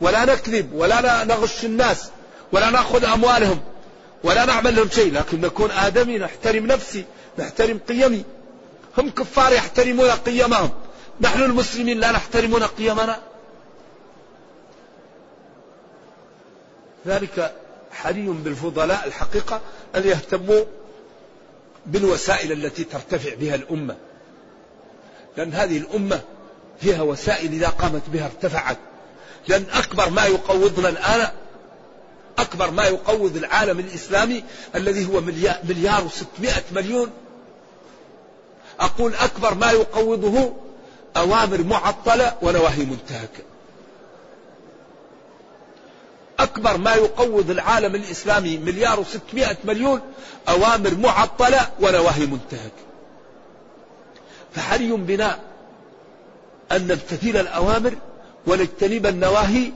ولا 0.00 0.24
نكذب 0.24 0.72
ولا 0.72 1.24
نغش 1.24 1.64
الناس 1.64 2.08
ولا 2.52 2.70
نأخذ 2.70 3.04
أموالهم 3.04 3.60
ولا 4.24 4.44
نعمل 4.44 4.76
لهم 4.76 4.88
شيء. 4.90 5.12
لكن 5.12 5.40
نكون 5.40 5.70
آدمي 5.70 6.18
نحترم 6.18 6.66
نفسي 6.66 7.04
نحترم 7.38 7.80
قيمي. 7.88 8.24
هم 8.98 9.10
كفار 9.10 9.52
يحترمون 9.52 10.10
قيمهم. 10.10 10.70
نحن 11.20 11.42
المسلمين 11.42 12.00
لا 12.00 12.12
نحترمون 12.12 12.62
قيمنا. 12.62 13.20
ذلك 17.08 17.54
حري 17.92 18.26
بالفضلاء 18.26 19.06
الحقيقة 19.06 19.60
أن 19.96 20.08
يهتموا 20.08 20.64
بالوسائل 21.86 22.52
التي 22.52 22.84
ترتفع 22.84 23.34
بها 23.34 23.54
الأمة. 23.54 23.96
لأن 25.36 25.52
هذه 25.54 25.78
الأمة 25.78 26.20
فيها 26.80 27.02
وسائل 27.02 27.52
إذا 27.52 27.68
قامت 27.68 28.02
بها 28.08 28.26
ارتفعت. 28.26 28.78
لأن 29.48 29.64
أكبر 29.72 30.10
ما 30.10 30.24
يقوضنا 30.24 30.88
الآن 30.88 31.28
أكبر 32.38 32.70
ما 32.70 32.84
يقوض 32.84 33.36
العالم 33.36 33.78
الإسلامي 33.78 34.44
الذي 34.74 35.06
هو 35.06 35.20
مليار 35.64 36.04
وستمائة 36.04 36.62
مليون. 36.72 37.10
أقول 38.80 39.14
أكبر 39.14 39.54
ما 39.54 39.70
يقوضه 39.70 40.52
أوامر 41.16 41.62
معطلة 41.62 42.36
ونواهي 42.42 42.84
منتهكة. 42.84 43.42
أكبر 46.58 46.76
ما 46.76 46.94
يقوض 46.94 47.50
العالم 47.50 47.94
الإسلامي 47.94 48.58
مليار 48.58 49.00
وستمائة 49.00 49.56
مليون 49.64 50.00
أوامر 50.48 50.94
معطلة 50.94 51.70
ونواهي 51.80 52.26
منتهكة 52.26 52.88
فحري 54.54 54.92
بنا 54.92 55.38
أن 56.72 56.86
نمتثل 56.86 57.40
الأوامر 57.40 57.94
ونجتنب 58.46 59.06
النواهي 59.06 59.72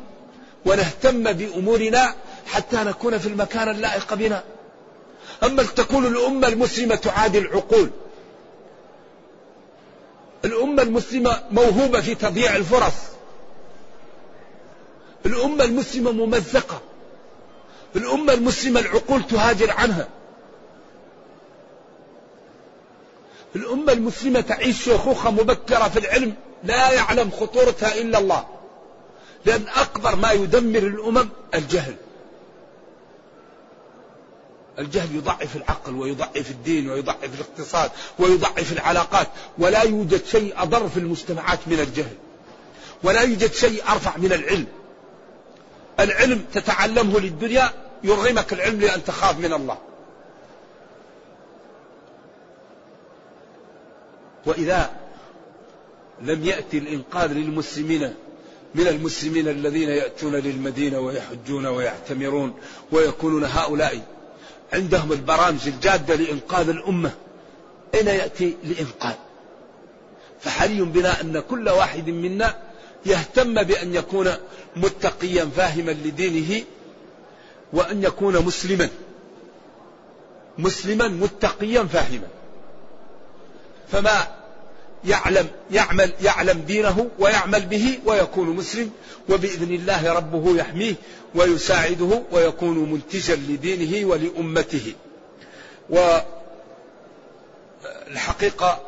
ونهتم 0.66 1.32
بأمورنا 1.32 2.14
حتى 2.46 2.76
نكون 2.76 3.18
في 3.18 3.26
المكان 3.26 3.68
اللائق 3.68 4.14
بنا؟ 4.14 4.42
أما 5.42 5.62
تكون 5.62 6.06
الأمة 6.06 6.48
المسلمة 6.48 6.94
تعادي 6.94 7.38
العقول؟ 7.38 7.90
الأمة 10.44 10.82
المسلمة 10.82 11.42
موهوبة 11.50 12.00
في 12.00 12.14
تضييع 12.14 12.56
الفرص 12.56 13.11
الأمة 15.26 15.64
المسلمة 15.64 16.12
ممزقة. 16.12 16.80
الأمة 17.96 18.32
المسلمة 18.32 18.80
العقول 18.80 19.22
تهاجر 19.26 19.70
عنها. 19.70 20.08
الأمة 23.56 23.92
المسلمة 23.92 24.40
تعيش 24.40 24.84
شيخوخة 24.84 25.30
مبكرة 25.30 25.88
في 25.88 25.98
العلم 25.98 26.34
لا 26.64 26.92
يعلم 26.92 27.30
خطورتها 27.30 27.94
إلا 27.94 28.18
الله. 28.18 28.46
لأن 29.44 29.64
أكبر 29.76 30.16
ما 30.16 30.32
يدمر 30.32 30.78
الأمم 30.78 31.28
الجهل. 31.54 31.94
الجهل 34.78 35.16
يضعف 35.16 35.56
العقل 35.56 35.94
ويضعف 35.94 36.50
الدين 36.50 36.90
ويضعف 36.90 37.30
الاقتصاد 37.34 37.90
ويضعف 38.18 38.72
العلاقات. 38.72 39.28
ولا 39.58 39.82
يوجد 39.82 40.24
شيء 40.24 40.62
أضر 40.62 40.88
في 40.88 40.96
المجتمعات 40.96 41.58
من 41.66 41.80
الجهل. 41.80 42.16
ولا 43.02 43.20
يوجد 43.20 43.52
شيء 43.52 43.82
أرفع 43.88 44.16
من 44.16 44.32
العلم. 44.32 44.66
العلم 46.02 46.44
تتعلمه 46.52 47.20
للدنيا 47.20 47.70
يرغمك 48.04 48.52
العلم 48.52 48.80
لأن 48.80 49.04
تخاف 49.04 49.38
من 49.38 49.52
الله. 49.52 49.78
وإذا 54.46 54.90
لم 56.22 56.44
يأتي 56.44 56.78
الإنقاذ 56.78 57.32
للمسلمين 57.32 58.14
من 58.74 58.86
المسلمين 58.88 59.48
الذين 59.48 59.88
يأتون 59.88 60.34
للمدينة 60.34 61.00
ويحجون 61.00 61.66
ويعتمرون 61.66 62.54
ويكونون 62.92 63.44
هؤلاء 63.44 64.00
عندهم 64.72 65.12
البرامج 65.12 65.66
الجادة 65.66 66.14
لإنقاذ 66.14 66.68
الأمة 66.68 67.10
أين 67.94 68.06
يأتي 68.06 68.56
لإنقاذ 68.64 69.14
فحري 70.40 70.80
بنا 70.80 71.20
أن 71.20 71.42
كل 71.50 71.68
واحد 71.68 72.10
منا 72.10 72.54
يهتم 73.06 73.62
بأن 73.62 73.94
يكون 73.94 74.34
متقيا 74.76 75.50
فاهما 75.56 75.90
لدينه 75.90 76.64
وأن 77.72 78.02
يكون 78.02 78.44
مسلما. 78.44 78.88
مسلما 80.58 81.08
متقيا 81.08 81.82
فاهما. 81.82 82.28
فما 83.92 84.26
يعلم 85.04 85.48
يعمل 85.70 86.12
يعلم 86.22 86.60
دينه 86.66 87.08
ويعمل 87.18 87.66
به 87.66 87.98
ويكون 88.04 88.48
مسلم 88.48 88.90
وبإذن 89.28 89.74
الله 89.74 90.12
ربه 90.12 90.56
يحميه 90.56 90.94
ويساعده 91.34 92.22
ويكون 92.32 92.92
منتجا 92.92 93.36
لدينه 93.36 94.08
ولأمته. 94.08 94.94
والحقيقة 98.10 98.80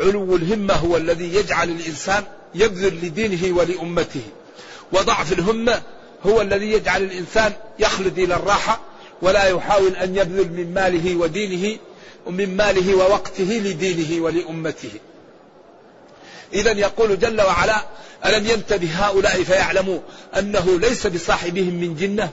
علو 0.00 0.36
الهمة 0.36 0.74
هو 0.74 0.96
الذي 0.96 1.34
يجعل 1.34 1.70
الإنسان 1.70 2.24
يبذل 2.54 3.06
لدينه 3.06 3.56
ولأمته. 3.56 4.22
وضعف 4.92 5.32
الهمة 5.32 5.82
هو 6.26 6.40
الذي 6.40 6.72
يجعل 6.72 7.02
الإنسان 7.02 7.52
يخلد 7.78 8.18
إلى 8.18 8.34
الراحة 8.34 8.80
ولا 9.22 9.44
يحاول 9.44 9.96
أن 9.96 10.16
يبذل 10.16 10.52
من 10.52 10.74
ماله 10.74 11.16
ودينه 11.16 11.78
ومن 12.26 12.56
ماله 12.56 12.94
ووقته 12.94 13.44
لدينه 13.44 14.24
ولأمته. 14.24 14.90
إذا 16.52 16.72
يقول 16.72 17.18
جل 17.18 17.40
وعلا 17.40 17.84
ألم 18.26 18.46
ينتبه 18.46 18.90
هؤلاء 18.92 19.42
فيعلموا 19.42 19.98
أنه 20.38 20.78
ليس 20.78 21.06
بصاحبهم 21.06 21.74
من 21.74 21.96
جنة 21.96 22.30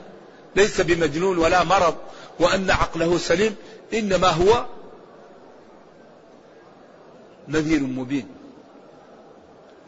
ليس 0.56 0.82
بمجنون 0.82 1.38
ولا 1.38 1.64
مرض 1.64 1.96
وأن 2.40 2.72
عقله 2.72 3.18
سليم 3.18 3.56
إنما 3.94 4.28
هو 4.28 4.66
نذير 7.48 7.80
مبين. 7.80 8.39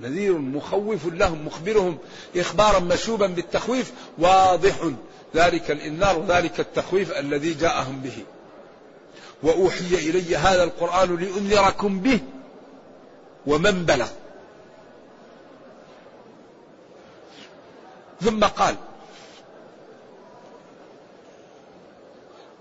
نذير 0.01 0.37
مخوف 0.37 1.05
لهم 1.05 1.45
مخبرهم 1.45 1.97
إخبارا 2.35 2.79
مشوبا 2.79 3.27
بالتخويف 3.27 3.93
واضح. 4.17 4.75
ذلك 5.35 5.71
الإنذار 5.71 6.19
وذلك 6.19 6.59
التخويف 6.59 7.11
الذي 7.11 7.53
جاءهم 7.53 8.01
به. 8.01 8.23
وأوحي 9.43 9.95
إلي 9.95 10.35
هذا 10.37 10.63
القرآن 10.63 11.15
لأنذركم 11.15 11.99
به. 11.99 12.19
ومن 13.47 13.85
بلغ. 13.85 14.07
ثم 18.21 18.43
قال 18.43 18.75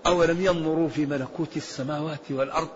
أولم 0.05 0.45
ينظروا 0.45 0.89
في 0.89 1.05
ملكوت 1.05 1.57
السماوات 1.57 2.31
والأرض؟ 2.31 2.69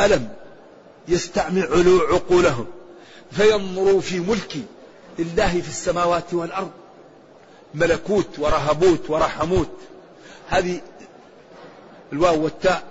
ألم؟ 0.00 0.41
يستعمل 1.08 1.66
علو 1.72 1.98
عقولهم 1.98 2.66
فينظروا 3.32 4.00
في 4.00 4.20
ملك 4.20 4.56
الله 5.18 5.60
في 5.60 5.68
السماوات 5.68 6.34
والأرض. 6.34 6.70
ملكوت 7.74 8.38
ورهبوت 8.38 9.10
ورحموت. 9.10 9.70
هذه 10.48 10.80
الواو 12.12 12.44
والتاء 12.44 12.82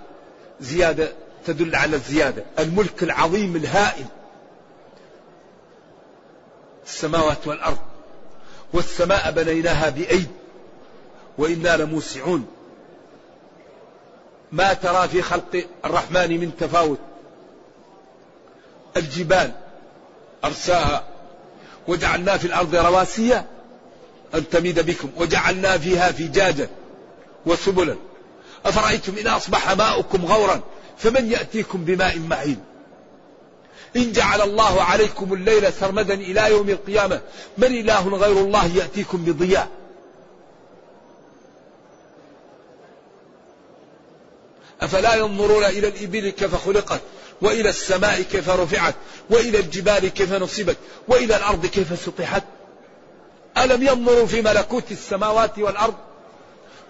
زيادة 0.60 1.12
تدل 1.46 1.76
على 1.76 1.96
الزيادة. 1.96 2.44
الملك 2.58 3.02
العظيم 3.02 3.56
الهائل. 3.56 4.04
السماوات 6.86 7.46
والأرض. 7.46 7.78
والسماء 8.72 9.30
بنيناها 9.30 9.90
بأيد 9.90 10.28
وإنا 11.38 11.76
لموسعون. 11.76 12.46
ما 14.52 14.72
ترى 14.72 15.08
في 15.08 15.22
خلق 15.22 15.64
الرحمن 15.84 16.40
من 16.40 16.56
تفاوت. 16.60 16.98
الجبال 19.02 19.52
أرساها 20.44 21.04
وجعلنا 21.88 22.36
في 22.36 22.44
الأرض 22.44 22.74
رواسي 22.74 23.42
أن 24.34 24.48
تميد 24.50 24.80
بكم 24.80 25.10
وجعلنا 25.16 25.78
فيها 25.78 26.12
فجاجا 26.12 26.68
وسبلا. 27.46 27.96
أفرأيتم 28.64 29.18
إن 29.18 29.26
أصبح 29.26 29.70
ماؤكم 29.70 30.26
غورا 30.26 30.60
فمن 30.98 31.32
يأتيكم 31.32 31.84
بماء 31.84 32.18
معين؟ 32.18 32.60
إن 33.96 34.12
جعل 34.12 34.40
الله 34.40 34.82
عليكم 34.82 35.32
الليل 35.32 35.72
سرمدا 35.72 36.14
إلى 36.14 36.50
يوم 36.50 36.70
القيامة 36.70 37.20
من 37.58 37.66
إله 37.66 38.08
غير 38.08 38.36
الله 38.36 38.76
يأتيكم 38.76 39.24
بضياء؟ 39.24 39.68
أفلا 44.80 45.14
ينظرون 45.14 45.64
إلى 45.64 45.88
الإبل 45.88 46.30
كيف 46.30 46.54
خلقت؟ 46.54 47.00
وإلى 47.40 47.68
السماء 47.68 48.22
كيف 48.22 48.50
رفعت 48.50 48.94
وإلى 49.30 49.58
الجبال 49.58 50.08
كيف 50.08 50.32
نصبت 50.32 50.76
وإلى 51.08 51.36
الأرض 51.36 51.66
كيف 51.66 52.04
سطحت. 52.06 52.44
ألم 53.58 53.82
ينظروا 53.82 54.26
في 54.26 54.42
ملكوت 54.42 54.92
السماوات 54.92 55.58
والأرض؟ 55.58 55.94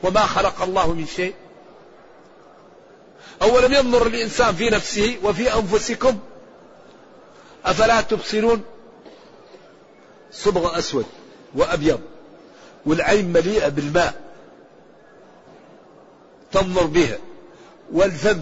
وما 0.03 0.21
خلق 0.21 0.63
الله 0.63 0.93
من 0.93 1.07
شيء. 1.07 1.35
أولم 3.43 3.73
ينظر 3.73 4.07
الإنسان 4.07 4.55
في 4.55 4.71
نفسه 4.71 5.19
وفي 5.23 5.55
أنفسكم؟ 5.55 6.19
أفلا 7.65 8.01
تبصرون؟ 8.01 8.63
صبغ 10.33 10.79
أسود 10.79 11.07
وأبيض 11.55 12.01
والعين 12.87 13.33
مليئة 13.33 13.69
بالماء 13.69 14.15
تنظر 16.53 16.87
بها 16.87 17.19
والفم 17.93 18.41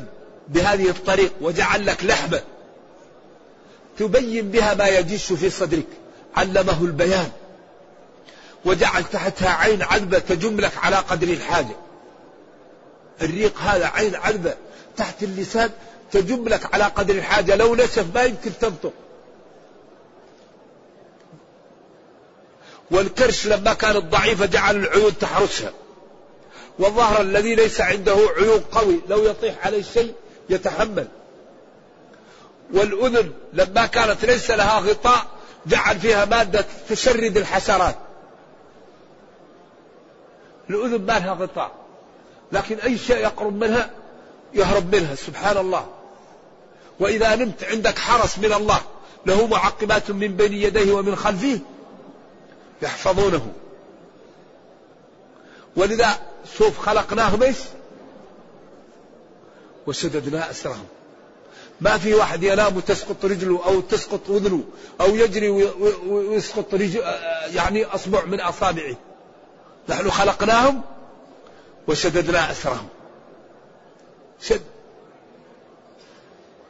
بهذه 0.50 0.88
الطريق 0.88 1.32
وجعل 1.40 1.86
لك 1.86 2.04
لحمة. 2.04 2.42
تبين 3.98 4.50
بها 4.50 4.74
ما 4.74 4.88
يجيش 4.88 5.32
في 5.32 5.50
صدرك. 5.50 5.86
علمه 6.36 6.84
البيان. 6.84 7.30
وجعل 8.64 9.04
تحتها 9.04 9.50
عين 9.50 9.82
عذبة 9.82 10.18
تجم 10.18 10.60
لك 10.60 10.72
على 10.76 10.96
قدر 10.96 11.28
الحاجة. 11.28 11.76
الريق 13.22 13.58
هذا 13.58 13.86
عين 13.86 14.14
عذبة 14.14 14.54
تحت 14.96 15.22
اللسان 15.22 15.70
تجم 16.12 16.48
لك 16.48 16.74
على 16.74 16.84
قدر 16.84 17.14
الحاجة. 17.14 17.56
لو 17.56 17.74
نشف 17.74 18.06
ما 18.14 18.22
يمكن 18.22 18.50
تنطق. 18.60 18.92
والكرش 22.90 23.46
لما 23.46 23.74
كانت 23.74 24.04
ضعيفة 24.04 24.46
جعل 24.46 24.76
العيون 24.76 25.18
تحرسها. 25.18 25.72
والظهر 26.78 27.20
الذي 27.20 27.54
ليس 27.54 27.80
عنده 27.80 28.16
عيون 28.36 28.60
قوي. 28.60 29.00
لو 29.08 29.24
يطيح 29.24 29.66
عليه 29.66 29.82
شيء 29.82 30.14
يتحمل. 30.50 31.08
والأذن 32.74 33.32
لما 33.52 33.86
كانت 33.86 34.24
ليس 34.24 34.50
لها 34.50 34.80
غطاء 34.80 35.26
جعل 35.66 36.00
فيها 36.00 36.24
مادة 36.24 36.64
تشرد 36.88 37.36
الحشرات. 37.36 37.96
الأذن 40.70 41.06
ما 41.06 41.18
لها 41.18 41.32
غطاء 41.32 41.72
لكن 42.52 42.76
أي 42.78 42.98
شيء 42.98 43.16
يقرب 43.16 43.64
منها 43.64 43.90
يهرب 44.54 44.94
منها 44.94 45.14
سبحان 45.14 45.56
الله. 45.56 45.86
وإذا 47.00 47.34
نمت 47.36 47.64
عندك 47.64 47.98
حرس 47.98 48.38
من 48.38 48.52
الله 48.52 48.80
له 49.26 49.46
معقبات 49.46 50.10
من 50.10 50.36
بين 50.36 50.52
يديه 50.52 50.92
ومن 50.92 51.16
خلفه 51.16 51.58
يحفظونه. 52.82 53.52
ولذا 55.76 56.18
شوف 56.58 56.78
خلقناهم 56.78 57.42
إيش؟ 57.42 57.56
وشددنا 59.90 60.50
أسرهم. 60.50 60.86
ما 61.80 61.98
في 61.98 62.14
واحد 62.14 62.42
ينام 62.42 62.80
تسقط 62.80 63.24
رجله 63.24 63.64
أو 63.66 63.80
تسقط 63.80 64.30
أذنه 64.30 64.64
أو 65.00 65.16
يجري 65.16 65.50
ويسقط 66.06 66.74
رجل 66.74 67.02
يعني 67.54 67.84
أصبع 67.84 68.24
من 68.24 68.40
أصابعه. 68.40 68.96
نحن 69.88 70.10
خلقناهم 70.10 70.82
وشددنا 71.88 72.50
أسرهم. 72.50 72.88
شد 74.40 74.62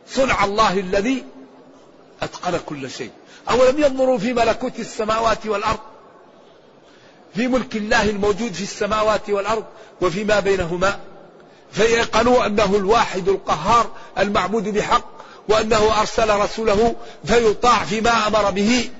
صنع 0.09 0.45
الله 0.45 0.81
الذي 0.81 1.25
أتقن 2.23 2.61
كل 2.67 2.91
شيء. 2.91 3.11
أولم 3.51 3.83
ينظروا 3.83 4.19
في 4.19 4.33
ملكوت 4.33 4.79
السماوات 4.79 5.47
والأرض؟ 5.47 5.79
في 7.35 7.49
ملك 7.49 7.77
الله 7.77 8.11
الموجود 8.11 8.53
في 8.53 8.63
السماوات 8.63 9.31
والأرض 9.31 9.65
وفيما 10.01 10.41
بينهما؟ 10.41 11.01
فيقنوا 11.73 12.47
أنه 12.47 12.77
الواحد 12.77 13.29
القهار 13.29 13.91
المعبود 14.19 14.69
بحق 14.69 15.05
وأنه 15.49 16.01
أرسل 16.01 16.31
رسوله 16.31 16.97
فيطاع 17.25 17.85
فيما 17.85 18.11
أمر 18.27 18.51
به 18.51 18.91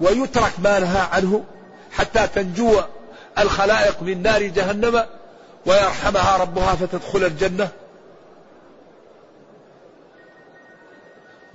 ويترك 0.00 0.52
ما 0.58 0.78
نهى 0.78 1.00
عنه 1.00 1.44
حتى 1.92 2.26
تنجو 2.26 2.80
الخلائق 3.38 4.02
من 4.02 4.22
نار 4.22 4.42
جهنم 4.42 5.06
ويرحمها 5.66 6.36
ربها 6.36 6.74
فتدخل 6.74 7.24
الجنة. 7.24 7.68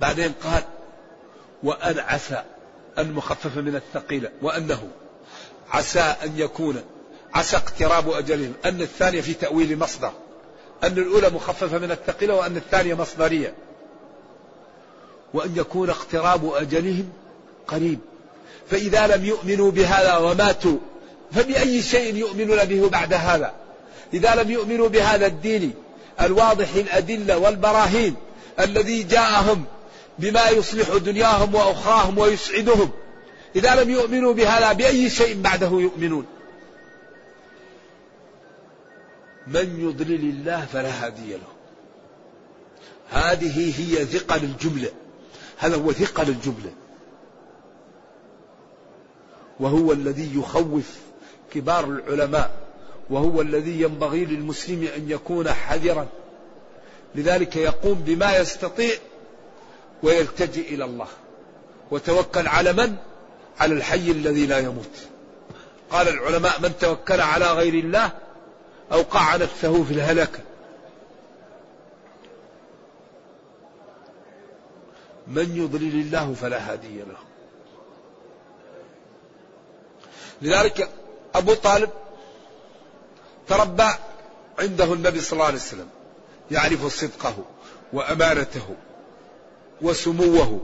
بعدين 0.00 0.32
قال 0.44 0.62
وأن 1.62 1.98
عسى 1.98 2.42
المخفف 2.98 3.56
من 3.56 3.76
الثقيلة 3.76 4.30
وأنه 4.42 4.88
عسى 5.70 6.14
أن 6.24 6.38
يكون 6.38 6.82
عسى 7.34 7.56
اقتراب 7.56 8.10
أجلهم. 8.10 8.52
أن 8.64 8.82
الثانية 8.82 9.20
في 9.20 9.34
تأويل 9.34 9.78
مصدر. 9.78 10.12
أن 10.84 10.98
الأولى 10.98 11.30
مخففة 11.30 11.78
من 11.78 11.90
الثقيلة 11.90 12.34
وأن 12.34 12.56
الثانية 12.56 12.94
مصدرية. 12.94 13.54
وأن 15.34 15.56
يكون 15.56 15.90
اقتراب 15.90 16.52
أجلهم 16.54 17.08
قريب. 17.66 17.98
فإذا 18.70 19.06
لم 19.06 19.24
يؤمنوا 19.24 19.70
بهذا 19.70 20.16
وماتوا 20.16 20.78
فبأي 21.32 21.82
شيء 21.82 22.14
يؤمنون 22.14 22.64
به 22.64 22.88
بعد 22.88 23.12
هذا؟ 23.12 23.52
إذا 24.14 24.34
لم 24.34 24.50
يؤمنوا 24.50 24.88
بهذا 24.88 25.26
الدين 25.26 25.74
الواضح 26.20 26.74
الأدلة 26.74 27.38
والبراهين 27.38 28.14
الذي 28.60 29.02
جاءهم 29.02 29.64
بما 30.18 30.48
يصلح 30.48 30.88
دنياهم 30.96 31.54
وأخراهم 31.54 32.18
ويسعدهم 32.18 32.90
إذا 33.56 33.74
لم 33.74 33.90
يؤمنوا 33.90 34.32
بهذا 34.32 34.72
بأي 34.72 35.10
شيء 35.10 35.40
بعده 35.40 35.66
يؤمنون؟ 35.66 36.26
من 39.46 39.80
يضلل 39.80 40.20
الله 40.20 40.66
فلا 40.72 41.06
هادي 41.06 41.32
له. 41.32 41.54
هذه 43.10 43.80
هي 43.80 44.04
ثقل 44.04 44.44
الجملة. 44.44 44.90
هذا 45.58 45.76
هو 45.76 45.92
ثقل 45.92 46.28
الجملة. 46.28 46.72
وهو 49.60 49.92
الذي 49.92 50.38
يخوف 50.38 50.98
كبار 51.54 51.84
العلماء. 51.84 52.50
وهو 53.10 53.40
الذي 53.40 53.80
ينبغي 53.82 54.24
للمسلم 54.24 54.88
أن 54.96 55.10
يكون 55.10 55.48
حذرا. 55.48 56.06
لذلك 57.14 57.56
يقوم 57.56 57.94
بما 57.94 58.36
يستطيع 58.36 58.94
ويلتجئ 60.02 60.74
إلى 60.74 60.84
الله. 60.84 61.08
وتوكل 61.90 62.48
على 62.48 62.72
من؟ 62.72 62.96
على 63.60 63.74
الحي 63.74 64.10
الذي 64.10 64.46
لا 64.46 64.58
يموت. 64.58 64.96
قال 65.90 66.08
العلماء 66.08 66.60
من 66.60 66.72
توكل 66.80 67.20
على 67.20 67.52
غير 67.52 67.74
الله 67.74 68.23
أوقع 68.92 69.36
نفسه 69.36 69.84
في 69.84 69.94
الهلكة 69.94 70.40
من 75.26 75.56
يضلل 75.56 75.94
الله 76.00 76.34
فلا 76.34 76.72
هادي 76.72 76.98
له. 76.98 77.16
لذلك 80.42 80.90
أبو 81.34 81.54
طالب 81.54 81.90
تربى 83.48 83.88
عنده 84.58 84.92
النبي 84.92 85.20
صلى 85.20 85.32
الله 85.32 85.44
عليه 85.44 85.56
وسلم 85.56 85.88
يعرف 86.50 86.86
صدقه 86.86 87.36
وأمانته 87.92 88.76
وسموه 89.82 90.60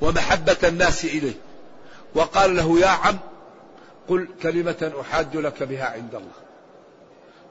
ومحبة 0.00 0.56
الناس 0.64 1.04
إليه. 1.04 1.34
وقال 2.14 2.56
له 2.56 2.80
يا 2.80 2.88
عم 2.88 3.18
قل 4.08 4.28
كلمة 4.42 4.92
أحاج 5.00 5.36
لك 5.36 5.62
بها 5.62 5.84
عند 5.84 6.14
الله. 6.14 6.49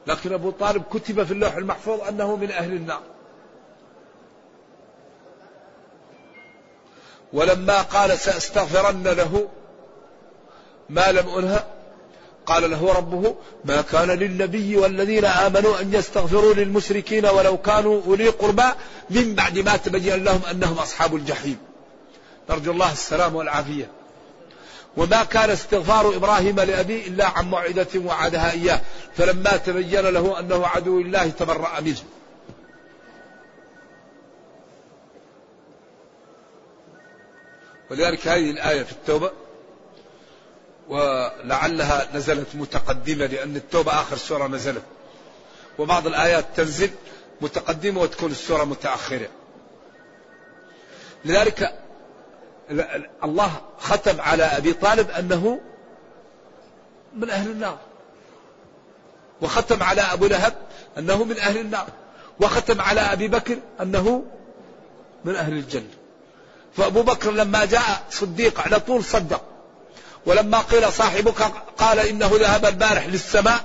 لكن 0.09 0.33
أبو 0.33 0.51
طالب 0.51 0.83
كتب 0.83 1.23
في 1.23 1.31
اللوح 1.31 1.55
المحفوظ 1.55 2.01
أنه 2.01 2.35
من 2.35 2.51
أهل 2.51 2.73
النار. 2.73 3.01
ولما 7.33 7.81
قال 7.81 8.19
سأستغفرن 8.19 9.03
له 9.03 9.47
ما 10.89 11.11
لم 11.11 11.29
أنهى 11.29 11.63
قال 12.45 12.71
له 12.71 12.93
ربه 12.93 13.35
ما 13.65 13.81
كان 13.81 14.11
للنبي 14.11 14.77
والذين 14.77 15.25
آمنوا 15.25 15.81
أن 15.81 15.93
يستغفروا 15.93 16.53
للمشركين 16.53 17.25
ولو 17.25 17.57
كانوا 17.57 18.01
أولي 18.05 18.29
قربى 18.29 18.69
من 19.09 19.35
بعد 19.35 19.59
ما 19.59 19.77
تبين 19.77 20.23
لهم 20.23 20.41
أنهم 20.51 20.79
أصحاب 20.79 21.15
الجحيم. 21.15 21.57
نرجو 22.49 22.71
الله 22.71 22.91
السلام 22.91 23.35
والعافية. 23.35 23.91
وما 24.99 25.23
كان 25.23 25.49
استغفار 25.49 26.15
إبراهيم 26.15 26.59
لأبيه 26.59 27.07
إلا 27.07 27.27
عن 27.27 27.49
موعدة 27.49 27.87
وعدها 27.95 28.51
إياه. 28.51 28.81
فلما 29.17 29.57
تبين 29.57 30.05
له 30.05 30.39
أنه 30.39 30.67
عدو 30.67 30.99
الله 30.99 31.29
تبرأ 31.29 31.79
منه. 31.79 32.03
ولذلك 37.91 38.27
هذه 38.27 38.51
الآية 38.51 38.83
في 38.83 38.91
التوبة 38.91 39.31
ولعلها 40.89 42.07
نزلت 42.13 42.55
متقدمة 42.55 43.25
لأن 43.25 43.55
التوبة 43.55 43.91
آخر 43.91 44.17
سورة 44.17 44.47
نزلت. 44.47 44.83
وبعض 45.77 46.07
الآيات 46.07 46.45
تنزل 46.55 46.89
متقدمة 47.41 48.01
وتكون 48.01 48.31
السورة 48.31 48.63
متأخرة. 48.63 49.29
لذلك 51.25 51.79
الله 53.23 53.51
ختم 53.79 54.21
على 54.21 54.43
أبي 54.43 54.73
طالب 54.73 55.11
أنه 55.11 55.59
من 57.15 57.29
أهل 57.29 57.51
النار. 57.51 57.77
وختم 59.41 59.83
على 59.83 60.01
أبو 60.01 60.27
لهب 60.27 60.53
أنه 60.97 61.23
من 61.23 61.37
أهل 61.37 61.57
النار. 61.57 61.87
وختم 62.39 62.81
على 62.81 63.01
أبي 63.01 63.27
بكر 63.27 63.57
أنه 63.81 64.23
من 65.25 65.35
أهل 65.35 65.53
الجنة. 65.53 65.93
فأبو 66.77 67.03
بكر 67.03 67.31
لما 67.31 67.65
جاء 67.65 68.03
صديق 68.11 68.61
على 68.61 68.79
طول 68.79 69.03
صدق. 69.03 69.41
ولما 70.25 70.57
قيل 70.59 70.93
صاحبك 70.93 71.41
قال 71.77 71.99
إنه 71.99 72.31
ذهب 72.33 72.65
البارح 72.65 73.07
للسماء. 73.07 73.59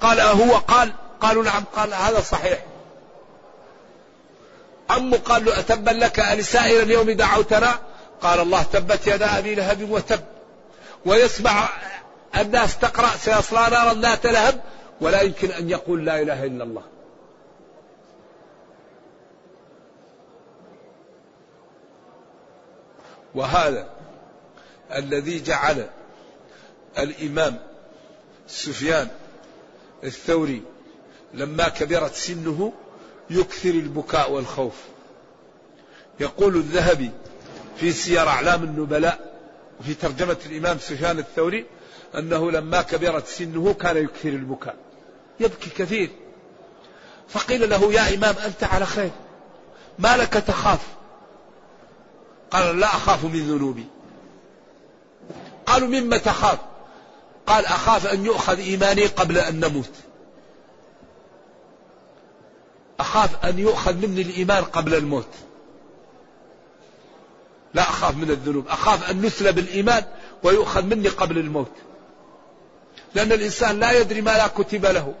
قال 0.00 0.20
هو 0.20 0.56
قال 0.56 0.92
قالوا 1.20 1.44
نعم. 1.44 1.64
قال 1.76 1.94
هذا 1.94 2.20
صحيح. 2.20 2.64
عمه 4.90 5.16
قال 5.16 5.44
له 5.44 5.58
أتبا 5.58 5.90
لك 5.90 6.20
ألسائر 6.20 6.82
اليوم 6.82 7.10
دعوتنا؟ 7.10 7.78
قال 8.22 8.40
الله 8.40 8.62
تبت 8.62 9.06
يدا 9.06 9.38
أبي 9.38 9.54
لهب 9.54 9.90
وتب. 9.90 10.20
ويسمع 11.06 11.68
الناس 12.36 12.78
تقرأ 12.78 13.08
سيصلى 13.08 13.68
نارا 13.70 13.94
ذات 13.94 14.26
لهب 14.26 14.62
ولا 15.00 15.22
يمكن 15.22 15.50
أن 15.50 15.70
يقول 15.70 16.04
لا 16.04 16.22
إله 16.22 16.44
إلا 16.44 16.64
الله. 16.64 16.82
وهذا 23.34 23.88
الذي 24.94 25.40
جعل 25.40 25.86
الإمام 26.98 27.58
سفيان 28.48 29.08
الثوري 30.04 30.62
لما 31.34 31.68
كبرت 31.68 32.14
سنه 32.14 32.72
يكثر 33.30 33.70
البكاء 33.70 34.32
والخوف. 34.32 34.74
يقول 36.20 36.56
الذهبي 36.56 37.10
في 37.76 37.92
سير 37.92 38.28
أعلام 38.28 38.64
النبلاء 38.64 39.36
وفي 39.80 39.94
ترجمة 39.94 40.36
الإمام 40.46 40.78
سفيان 40.78 41.18
الثوري 41.18 41.66
أنه 42.14 42.50
لما 42.50 42.82
كبرت 42.82 43.26
سنه 43.26 43.74
كان 43.74 43.96
يكثر 43.96 44.28
البكاء 44.28 44.76
يبكي 45.40 45.70
كثير. 45.70 46.10
فقيل 47.28 47.70
له 47.70 47.92
يا 47.92 48.14
إمام 48.14 48.34
أنت 48.44 48.64
على 48.64 48.86
خير. 48.86 49.10
ما 49.98 50.16
لك 50.16 50.32
تخاف؟ 50.32 50.80
قال 52.50 52.80
لا 52.80 52.86
أخاف 52.86 53.24
من 53.24 53.48
ذنوبي. 53.48 53.86
قالوا 55.66 55.88
مما 55.88 56.16
تخاف؟ 56.16 56.58
قال 57.46 57.66
أخاف 57.66 58.06
أن 58.06 58.26
يؤخذ 58.26 58.58
إيماني 58.58 59.06
قبل 59.06 59.38
أن 59.38 59.60
نموت. 59.60 59.92
أخاف 63.00 63.44
أن 63.44 63.58
يؤخذ 63.58 63.94
مني 63.94 64.22
الإيمان 64.22 64.64
قبل 64.64 64.94
الموت. 64.94 65.28
لا 67.76 67.82
أخاف 67.82 68.16
من 68.16 68.30
الذنوب 68.30 68.68
أخاف 68.68 69.10
أن 69.10 69.22
نسلب 69.22 69.58
الإيمان 69.58 70.04
ويؤخذ 70.42 70.82
مني 70.82 71.08
قبل 71.08 71.38
الموت. 71.38 71.72
لأن 73.14 73.32
الإنسان 73.32 73.80
لا 73.80 74.00
يدري 74.00 74.20
ما 74.20 74.30
لا 74.30 74.46
كتب 74.46 74.86
له. 74.86 75.14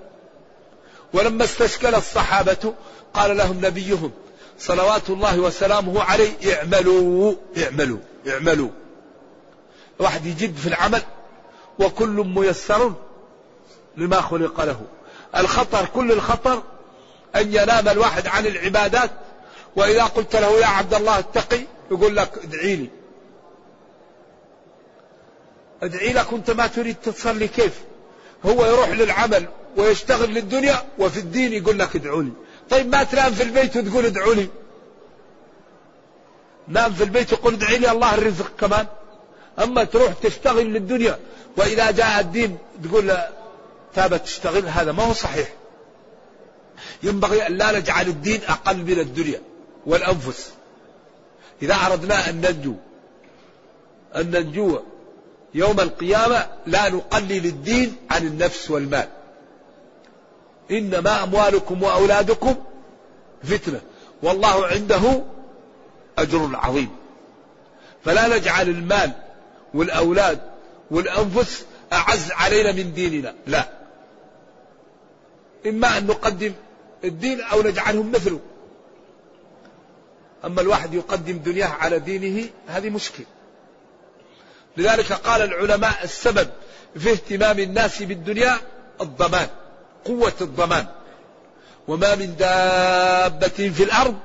ولما 1.14 1.44
استشكل 1.44 1.94
الصحابة 1.94 2.74
قال 3.14 3.36
لهم 3.36 3.66
نبيهم 3.66 4.10
صلوات 4.58 5.10
الله 5.10 5.40
وسلامه 5.40 6.02
عليه 6.02 6.54
اعملوا 6.54 7.34
اعملوا 7.58 7.98
اعملوا. 8.28 8.70
واحد 9.98 10.26
يجد 10.26 10.56
في 10.56 10.66
العمل 10.66 11.02
وكل 11.78 12.24
ميسر 12.34 12.92
لما 13.96 14.20
خلق 14.20 14.60
له. 14.60 14.80
الخطر 15.36 15.86
كل 15.94 16.12
الخطر 16.12 16.62
أن 17.36 17.54
ينام 17.54 17.88
الواحد 17.88 18.26
عن 18.26 18.46
العبادات. 18.46 19.10
وإذا 19.76 20.04
قلت 20.04 20.36
له 20.36 20.60
يا 20.60 20.66
عبد 20.66 20.94
الله 20.94 21.18
اتقي 21.18 21.75
يقول 21.90 22.16
لك 22.16 22.30
ادعي 22.44 22.76
لي. 22.76 22.88
ادعي 25.82 26.12
لك 26.12 26.32
وانت 26.32 26.50
ما 26.50 26.66
تريد 26.66 26.96
تصلي 26.96 27.48
كيف؟ 27.48 27.80
هو 28.46 28.66
يروح 28.66 28.88
للعمل 28.88 29.48
ويشتغل 29.76 30.30
للدنيا 30.30 30.84
وفي 30.98 31.18
الدين 31.18 31.52
يقول 31.52 31.78
لك 31.78 31.96
ادعوا 31.96 32.22
لي. 32.22 32.32
طيب 32.70 32.88
ما 32.88 33.04
تنام 33.04 33.32
في 33.32 33.42
البيت 33.42 33.76
وتقول 33.76 34.04
ادعوا 34.04 34.34
لي. 34.34 34.48
نام 36.68 36.92
في 36.92 37.04
البيت 37.04 37.32
وقل 37.32 37.54
ادعي 37.54 37.78
لي 37.78 37.90
الله 37.90 38.14
الرزق 38.14 38.56
كمان. 38.60 38.86
أما 39.62 39.84
تروح 39.84 40.12
تشتغل 40.12 40.66
للدنيا 40.66 41.18
وإذا 41.56 41.90
جاء 41.90 42.20
الدين 42.20 42.58
تقول 42.84 43.16
تابت 43.94 44.24
تشتغل 44.24 44.68
هذا 44.68 44.92
ما 44.92 45.02
هو 45.02 45.12
صحيح. 45.12 45.48
ينبغي 47.02 47.46
أن 47.46 47.52
لا 47.52 47.78
نجعل 47.78 48.06
الدين 48.06 48.40
أقل 48.48 48.76
من 48.76 48.98
الدنيا 48.98 49.40
والأنفس. 49.86 50.52
إذا 51.62 51.74
اردنا 51.74 52.30
أن 52.30 52.40
ننجو 52.40 52.74
أن 54.16 54.30
ننجو 54.30 54.80
يوم 55.54 55.80
القيامة 55.80 56.46
لا 56.66 56.88
نقلل 56.88 57.46
الدين 57.46 57.96
عن 58.10 58.26
النفس 58.26 58.70
والمال. 58.70 59.08
إنما 60.70 61.22
أموالكم 61.22 61.82
وأولادكم 61.82 62.54
فتنة. 63.44 63.80
والله 64.22 64.66
عنده 64.66 65.22
أجر 66.18 66.50
عظيم. 66.52 66.88
فلا 68.04 68.36
نجعل 68.36 68.68
المال 68.68 69.12
والأولاد 69.74 70.40
والأنفس 70.90 71.64
أعز 71.92 72.30
علينا 72.32 72.72
من 72.72 72.92
ديننا. 72.92 73.34
لا. 73.46 73.68
إما 75.66 75.98
أن 75.98 76.06
نقدم 76.06 76.52
الدين 77.04 77.40
أو 77.40 77.62
نجعلهم 77.62 78.12
مثله. 78.12 78.40
أما 80.44 80.60
الواحد 80.60 80.94
يقدم 80.94 81.38
دنياه 81.38 81.68
على 81.68 81.98
دينه 81.98 82.48
هذه 82.66 82.90
مشكلة. 82.90 83.26
لذلك 84.76 85.12
قال 85.12 85.42
العلماء 85.42 86.04
السبب 86.04 86.48
في 86.98 87.10
اهتمام 87.10 87.58
الناس 87.58 88.02
بالدنيا 88.02 88.58
الضمان 89.00 89.48
قوة 90.04 90.32
الضمان. 90.40 90.86
وما 91.88 92.14
من 92.14 92.36
دابة 92.36 93.48
في 93.48 93.82
الأرض 93.82 94.16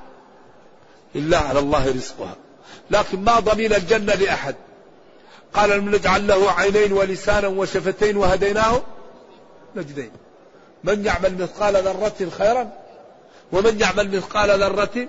إلا 1.15 1.37
على 1.37 1.59
الله 1.59 1.87
رزقها. 1.87 2.35
لكن 2.91 3.23
ما 3.23 3.39
ضمين 3.39 3.73
الجنة 3.73 4.13
لأحد. 4.13 4.55
قال 5.53 5.69
لم 5.69 5.95
نجعل 5.95 6.27
له 6.27 6.51
عينين 6.51 6.93
ولسانا 6.93 7.47
وشفتين 7.47 8.17
وهديناه 8.17 8.81
نجدين. 9.75 10.11
من 10.83 11.05
يعمل 11.05 11.37
مثقال 11.37 11.75
ذرة 11.75 12.29
خيرا 12.37 12.71
ومن 13.51 13.79
يعمل 13.79 14.15
مثقال 14.15 14.49
ذرة 14.59 15.07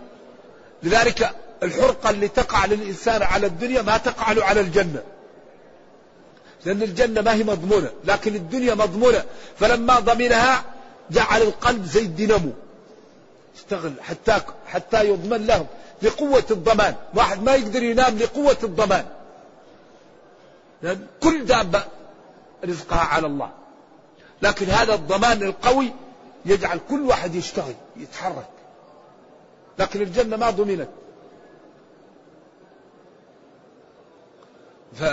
لذلك 0.82 1.30
الحرقة 1.62 2.10
اللي 2.10 2.28
تقع 2.28 2.66
للإنسان 2.66 3.22
على 3.22 3.46
الدنيا 3.46 3.82
ما 3.82 3.96
تقع 3.96 4.32
له 4.32 4.44
على 4.44 4.60
الجنة. 4.60 5.02
لأن 6.64 6.82
الجنة 6.82 7.20
ما 7.20 7.34
هي 7.34 7.44
مضمونة 7.44 7.90
لكن 8.04 8.34
الدنيا 8.34 8.74
مضمونة. 8.74 9.24
فلما 9.58 10.00
ضمنها 10.00 10.64
جعل 11.10 11.42
القلب 11.42 11.84
زي 11.84 12.00
الدينامو. 12.00 12.52
اشتغل 13.56 13.92
حتى 14.00 14.40
حتى 14.66 15.08
يضمن 15.08 15.46
لهم 15.46 15.66
لقوة 16.02 16.44
الضمان. 16.50 16.94
واحد 17.14 17.42
ما 17.42 17.54
يقدر 17.54 17.82
ينام 17.82 18.18
لقوة 18.18 18.56
الضمان. 18.62 19.06
لأن 20.82 21.06
كل 21.22 21.44
دابة 21.44 21.84
رزقها 22.64 23.00
على 23.00 23.26
الله. 23.26 23.50
لكن 24.42 24.66
هذا 24.66 24.94
الضمان 24.94 25.42
القوي 25.42 25.92
يجعل 26.46 26.80
كل 26.90 27.00
واحد 27.00 27.34
يشتغل 27.34 27.74
يتحرك. 27.96 28.51
لكن 29.78 30.02
الجنة 30.02 30.36
ما 30.36 30.50
ضمنت. 30.50 30.88
ف 34.92 35.04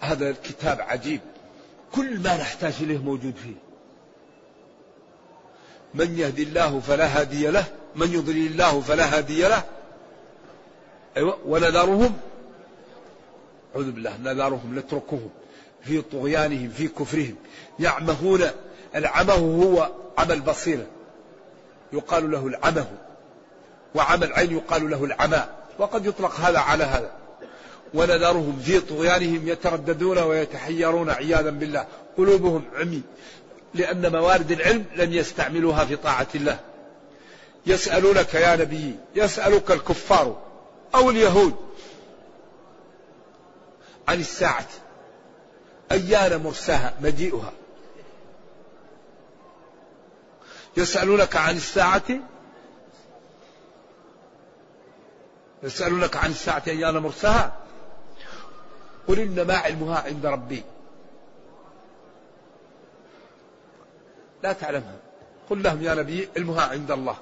هذا 0.00 0.30
الكتاب 0.30 0.80
عجيب. 0.80 1.20
كل 1.94 2.20
ما 2.20 2.36
نحتاج 2.36 2.74
إليه 2.80 2.98
موجود 2.98 3.34
فيه. 3.34 3.54
من 5.94 6.18
يهدي 6.18 6.42
الله 6.42 6.80
فلا 6.80 7.20
هادي 7.20 7.46
له 7.46 7.64
من 7.96 8.12
يضلل 8.12 8.46
الله 8.46 8.80
فلا 8.80 9.18
هادي 9.18 9.42
له. 9.48 9.64
أيوة 11.16 11.38
ونذرهم. 11.46 12.18
أعوذ 13.74 13.92
بالله 13.92 14.16
نذرهم 14.16 14.78
نتركهم 14.78 15.30
في 15.82 16.02
طغيانهم 16.02 16.68
في 16.68 16.88
كفرهم. 16.88 17.36
يعمهون 17.78 18.42
العمه 18.96 19.34
هو 19.34 19.90
عمى 20.18 20.34
البصيرة 20.34 20.86
يقال 21.92 22.30
له 22.30 22.46
العمه. 22.46 22.86
وعمى 23.94 24.24
العين 24.24 24.52
يقال 24.56 24.90
له 24.90 25.04
العمى 25.04 25.44
وقد 25.78 26.06
يطلق 26.06 26.34
هذا 26.34 26.58
على 26.58 26.84
هذا. 26.84 27.10
ونذرهم 27.94 28.58
في 28.64 28.80
طغيانهم 28.80 29.48
يترددون 29.48 30.18
ويتحيرون 30.18 31.10
عياذا 31.10 31.50
بالله. 31.50 31.86
قلوبهم 32.18 32.64
عمي. 32.76 33.02
لأن 33.74 34.12
موارد 34.12 34.50
العلم 34.50 34.84
لم 34.96 35.12
يستعملوها 35.12 35.84
في 35.84 35.96
طاعة 35.96 36.26
الله. 36.34 36.58
يسألونك 37.66 38.34
يا 38.34 38.56
نبي 38.56 38.94
يسألك 39.14 39.70
الكفار 39.70 40.42
أو 40.94 41.10
اليهود 41.10 41.54
عن 44.08 44.20
الساعة. 44.20 44.68
أيان 45.92 46.42
مرساها 46.42 46.94
مجيئها؟ 47.00 47.52
يسألونك 50.76 51.36
عن 51.36 51.56
الساعة؟ 51.56 52.02
يسألونك 55.62 56.16
عن 56.16 56.30
الساعة 56.30 56.62
أيان 56.66 56.98
مرساها؟ 56.98 57.56
قل 59.08 59.18
إنما 59.18 59.56
علمها 59.56 60.00
عند 60.06 60.26
ربي. 60.26 60.62
لا 64.42 64.52
تعلمها. 64.52 64.96
قل 65.50 65.62
لهم 65.62 65.82
يا 65.82 65.94
نبي 65.94 66.28
علمها 66.36 66.62
عند 66.62 66.90
الله. 66.90 67.16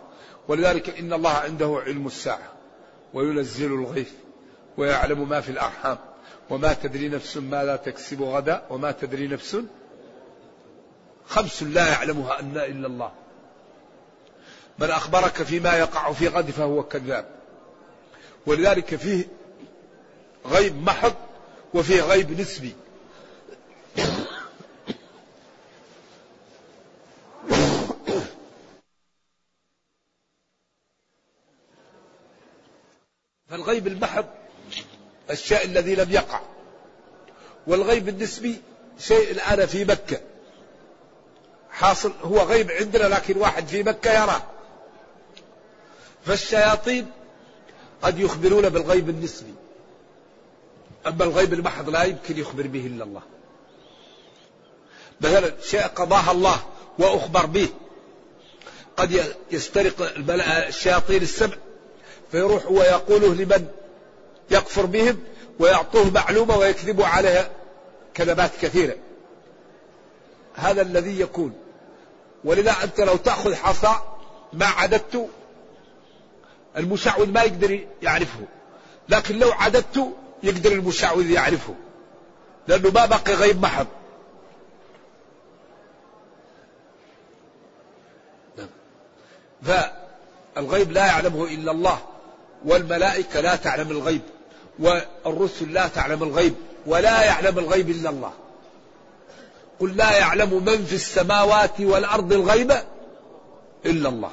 ولذلك 0.49 0.99
إن 0.99 1.13
الله 1.13 1.31
عنده 1.31 1.83
علم 1.87 2.07
الساعة 2.07 2.53
وينزل 3.15 3.73
الغيث 3.73 4.11
ويعلم 4.77 5.29
ما 5.29 5.41
في 5.41 5.51
الأرحام 5.51 5.99
وما 6.51 6.73
تدري 6.73 7.09
نفس 7.09 7.37
ماذا 7.37 7.77
تكسب 7.77 8.23
غدا 8.23 8.63
وما 8.71 8.93
تدري 8.93 9.29
نفس 9.29 9.57
خمس 11.27 11.63
لا 11.63 11.89
يعلمها 11.89 12.41
أن 12.41 12.57
إلا 12.57 12.87
الله. 12.87 13.13
من 14.79 14.91
أخبرك 14.91 15.43
فيما 15.43 15.79
يقع 15.79 16.13
في 16.13 16.29
غد 16.29 16.51
فهو 16.51 16.83
كذاب. 16.83 17.27
ولذلك 18.47 18.97
فيه 18.97 19.25
غيب 20.47 20.83
محض 20.83 21.15
وفيه 21.75 22.03
غيب 22.03 22.41
نسبي. 22.41 22.75
فالغيب 33.49 33.87
المحض 33.87 34.27
الشيء 35.31 35.65
الذي 35.65 35.95
لم 35.95 36.11
يقع. 36.13 36.41
والغيب 37.67 38.09
النسبي 38.09 38.63
شيء 38.99 39.31
الآن 39.31 39.67
في 39.67 39.85
مكة. 39.85 40.21
حاصل 41.71 42.13
هو 42.23 42.39
غيب 42.39 42.71
عندنا 42.71 43.05
لكن 43.05 43.37
واحد 43.37 43.67
في 43.67 43.83
مكة 43.83 44.13
يراه. 44.13 44.54
فالشياطين 46.27 47.07
قد 48.03 48.19
يخبرون 48.19 48.69
بالغيب 48.69 49.09
النسبي. 49.09 49.55
أما 51.07 51.25
الغيب 51.25 51.53
المحض 51.53 51.91
لا 51.91 52.05
يمكن 52.05 52.39
يخبر 52.39 52.67
به 52.67 52.87
إلا 52.87 53.05
الله. 53.05 53.23
مثلا 55.21 55.55
شيء 55.63 55.83
قضاها 55.83 56.33
الله 56.33 56.63
وأخبر 56.99 57.47
به. 57.47 57.69
قد 58.97 59.35
يسترق 59.51 60.15
الشياطين 60.69 61.23
السبع. 61.23 61.57
فيروح 62.31 62.71
ويقوله 62.71 63.35
لمن 63.35 63.67
يكفر 64.51 64.87
بهم 64.87 65.19
ويعطوه 65.59 66.11
معلومة 66.11 66.57
ويكذبوا 66.57 67.07
عليها 67.07 67.51
كذبات 68.15 68.51
كثيرة. 68.63 68.97
هذا 70.55 70.83
الذي 70.83 71.21
يكون. 71.21 71.53
ولذا 72.45 72.75
أنت 72.85 73.01
لو 73.01 73.17
تأخذ 73.17 73.55
حصى 73.55 73.95
ما 74.53 74.67
عددت 74.67 75.29
المشعوذ 76.77 77.33
ما 77.33 77.43
يقدر 77.43 77.87
يعرفه. 78.03 78.41
لكن 79.09 79.39
لو 79.39 79.53
عددت 79.53 80.13
يقدر 80.43 80.73
المشعوذ 80.73 81.31
يعرفه. 81.31 81.75
لأنه 82.69 82.91
ما 82.91 83.07
بقي 83.07 83.35
غيب 83.35 83.63
محض 83.63 83.87
نعم. 88.59 88.69
فالغيب 89.63 90.93
لا 90.93 91.07
يعلمه 91.07 91.45
إلا 91.45 91.73
الله 91.73 91.99
والملائكة 92.65 93.41
لا 93.41 93.57
تعلم 93.57 93.91
الغيب 93.91 94.21
والرسل 94.79 95.73
لا 95.73 95.89
تعلم 95.89 96.23
الغيب 96.23 96.55
ولا 96.87 97.25
يعلم 97.25 97.59
الغيب 97.59 97.91
إلا 97.91 98.11
الله. 98.11 98.33
قل 99.81 99.97
لا 99.97 100.19
يعلم 100.19 100.65
من 100.65 100.85
في 100.85 100.95
السماوات 100.95 101.81
والأرض 101.81 102.33
الغيب 102.33 102.73
إلا 103.87 104.09
الله. 104.09 104.31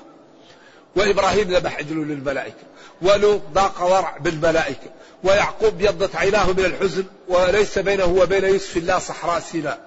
وإبراهيم 0.95 1.47
ذبح 1.55 1.77
عجل 1.77 1.95
للملائكة 1.95 2.63
ولوط 3.01 3.41
ضاق 3.53 3.83
ورع 3.83 4.17
بالملائكة 4.17 4.89
ويعقوب 5.23 5.77
بيضت 5.77 6.15
عيناه 6.15 6.51
من 6.51 6.65
الحزن 6.65 7.03
وليس 7.27 7.79
بينه 7.79 8.05
وبين 8.05 8.43
يوسف 8.43 8.77
الله 8.77 8.99
صحراء 8.99 9.39
سيناء. 9.39 9.79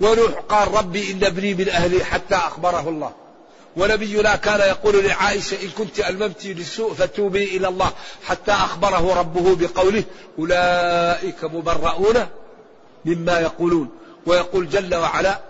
ونوح 0.00 0.32
قال 0.48 0.74
ربي 0.74 1.12
إن 1.12 1.24
ابني 1.24 1.54
من 1.54 1.68
أهلي 1.68 2.04
حتى 2.04 2.34
أخبره 2.34 2.88
الله. 2.88 3.12
ونبينا 3.76 4.36
كان 4.36 4.60
يقول 4.60 5.04
لعائشة 5.04 5.62
إن 5.62 5.68
كنت 5.68 6.00
ألممت 6.00 6.46
لسوء 6.46 6.94
فتوبي 6.94 7.56
إلى 7.56 7.68
الله 7.68 7.92
حتى 8.24 8.52
أخبره 8.52 9.14
ربه 9.14 9.56
بقوله 9.56 10.04
أولئك 10.38 11.44
مبرؤون 11.44 12.26
مما 13.04 13.40
يقولون. 13.40 13.88
ويقول 14.26 14.68
جل 14.68 14.94
وعلا 14.94 15.40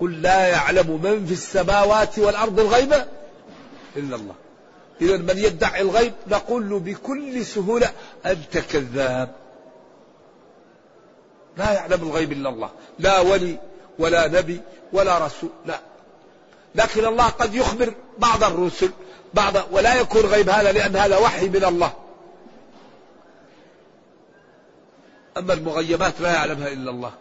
قل 0.00 0.22
لا 0.22 0.48
يعلم 0.48 1.00
من 1.02 1.26
في 1.26 1.32
السماوات 1.32 2.18
والأرض 2.18 2.60
الغيب 2.60 2.92
إلا 3.96 4.16
الله. 4.16 4.34
إذا 5.00 5.16
من 5.16 5.38
يدعي 5.38 5.80
الغيب 5.80 6.12
نقول 6.26 6.70
له 6.70 6.78
بكل 6.78 7.44
سهولة 7.44 7.92
أنت 8.26 8.58
كذاب. 8.58 9.34
لا 11.56 11.72
يعلم 11.72 12.02
الغيب 12.02 12.32
إلا 12.32 12.48
الله. 12.48 12.70
لا 12.98 13.20
ولي 13.20 13.58
ولا 13.98 14.28
نبي 14.28 14.60
ولا 14.92 15.18
رسول. 15.26 15.50
لا. 15.66 15.80
لكن 16.74 17.04
الله 17.04 17.28
قد 17.28 17.54
يخبر 17.54 17.94
بعض 18.18 18.44
الرسل 18.44 18.90
بعض 19.34 19.54
ولا 19.70 20.00
يكون 20.00 20.22
غيب 20.22 20.48
هذا 20.48 20.72
لأن 20.72 20.96
هذا 20.96 21.16
وحي 21.16 21.48
من 21.48 21.64
الله. 21.64 21.92
أما 25.36 25.52
المغيبات 25.52 26.20
لا 26.20 26.32
يعلمها 26.32 26.68
إلا 26.68 26.90
الله. 26.90 27.12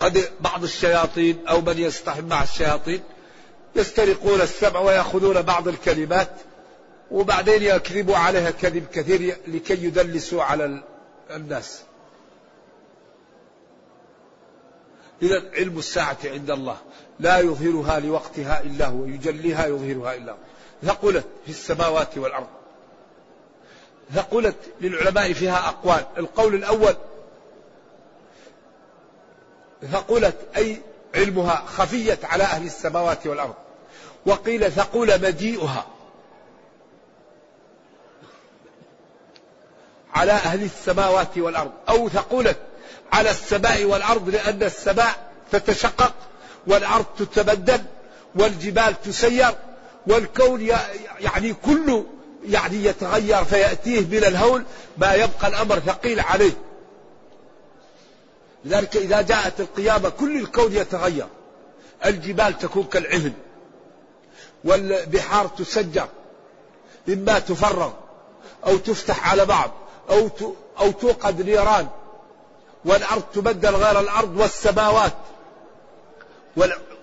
قد 0.00 0.30
بعض 0.40 0.62
الشياطين 0.62 1.46
أو 1.48 1.60
من 1.60 1.78
يستحم 1.78 2.24
مع 2.24 2.42
الشياطين 2.42 3.02
يسترقون 3.76 4.40
السمع 4.40 4.80
ويأخذون 4.80 5.42
بعض 5.42 5.68
الكلمات 5.68 6.30
وبعدين 7.10 7.62
يكذبوا 7.62 8.16
عليها 8.16 8.50
كذب 8.50 8.86
كثير 8.92 9.36
لكي 9.46 9.84
يدلسوا 9.84 10.42
على 10.42 10.82
الناس. 11.30 11.82
إذا 15.22 15.50
علم 15.52 15.78
الساعة 15.78 16.18
عند 16.24 16.50
الله 16.50 16.76
لا 17.20 17.38
يظهرها 17.38 18.00
لوقتها 18.00 18.62
إلا 18.62 18.86
هو 18.86 19.04
يجليها 19.04 19.66
يظهرها 19.66 20.14
إلا 20.14 20.32
هو. 20.32 20.36
ثقلت 20.82 21.24
في 21.44 21.50
السماوات 21.50 22.18
والأرض. 22.18 22.46
ثقلت 24.14 24.56
للعلماء 24.80 25.32
فيها 25.32 25.68
أقوال. 25.68 26.04
القول 26.18 26.54
الأول 26.54 26.94
ثقلت 29.92 30.36
أي 30.56 30.80
علمها 31.14 31.64
خفيت 31.66 32.24
على 32.24 32.44
أهل 32.44 32.66
السماوات 32.66 33.26
والأرض. 33.26 33.54
وقيل 34.26 34.72
ثقول 34.72 35.22
مجيئها. 35.22 35.86
على 40.14 40.32
أهل 40.32 40.62
السماوات 40.62 41.38
والأرض. 41.38 41.72
أو 41.88 42.08
ثقلت 42.08 42.56
على 43.12 43.30
السماء 43.30 43.84
والأرض 43.84 44.28
لأن 44.28 44.62
السماء 44.62 45.30
تتشقق 45.52 46.14
والأرض 46.66 47.04
تتبدل 47.18 47.80
والجبال 48.34 49.02
تسير 49.02 49.54
والكون 50.06 50.68
يعني 51.20 51.54
كله 51.64 52.04
يعني 52.44 52.84
يتغير 52.84 53.44
فيأتيه 53.44 54.00
من 54.00 54.24
الهول 54.24 54.64
ما 54.98 55.14
يبقى 55.14 55.48
الأمر 55.48 55.78
ثقيل 55.78 56.20
عليه. 56.20 56.52
لذلك 58.64 58.96
إذا 58.96 59.20
جاءت 59.22 59.60
القيامة 59.60 60.08
كل 60.08 60.36
الكون 60.36 60.72
يتغير. 60.72 61.26
الجبال 62.06 62.58
تكون 62.58 62.84
كالعهن. 62.84 63.32
والبحار 64.64 65.46
تسجر. 65.46 66.08
إما 67.08 67.38
تفرغ. 67.38 67.92
أو 68.66 68.76
تفتح 68.76 69.30
على 69.30 69.44
بعض. 69.44 69.70
أو 70.10 70.28
أو 70.80 70.90
توقد 70.90 71.42
نيران. 71.42 71.88
والأرض 72.84 73.22
تبدل 73.34 73.74
غير 73.74 74.00
الأرض 74.00 74.36
والسماوات. 74.36 75.12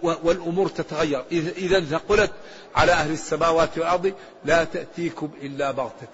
والأمور 0.03 0.67
تتغير. 0.67 1.23
إذا 1.31 1.81
ثقلت 1.81 2.31
على 2.75 2.91
أهل 2.91 3.11
السماوات 3.11 3.77
والأرض 3.77 4.13
لا 4.45 4.63
تأتيكم 4.63 5.29
إلا 5.41 5.71
بغتة. 5.71 6.07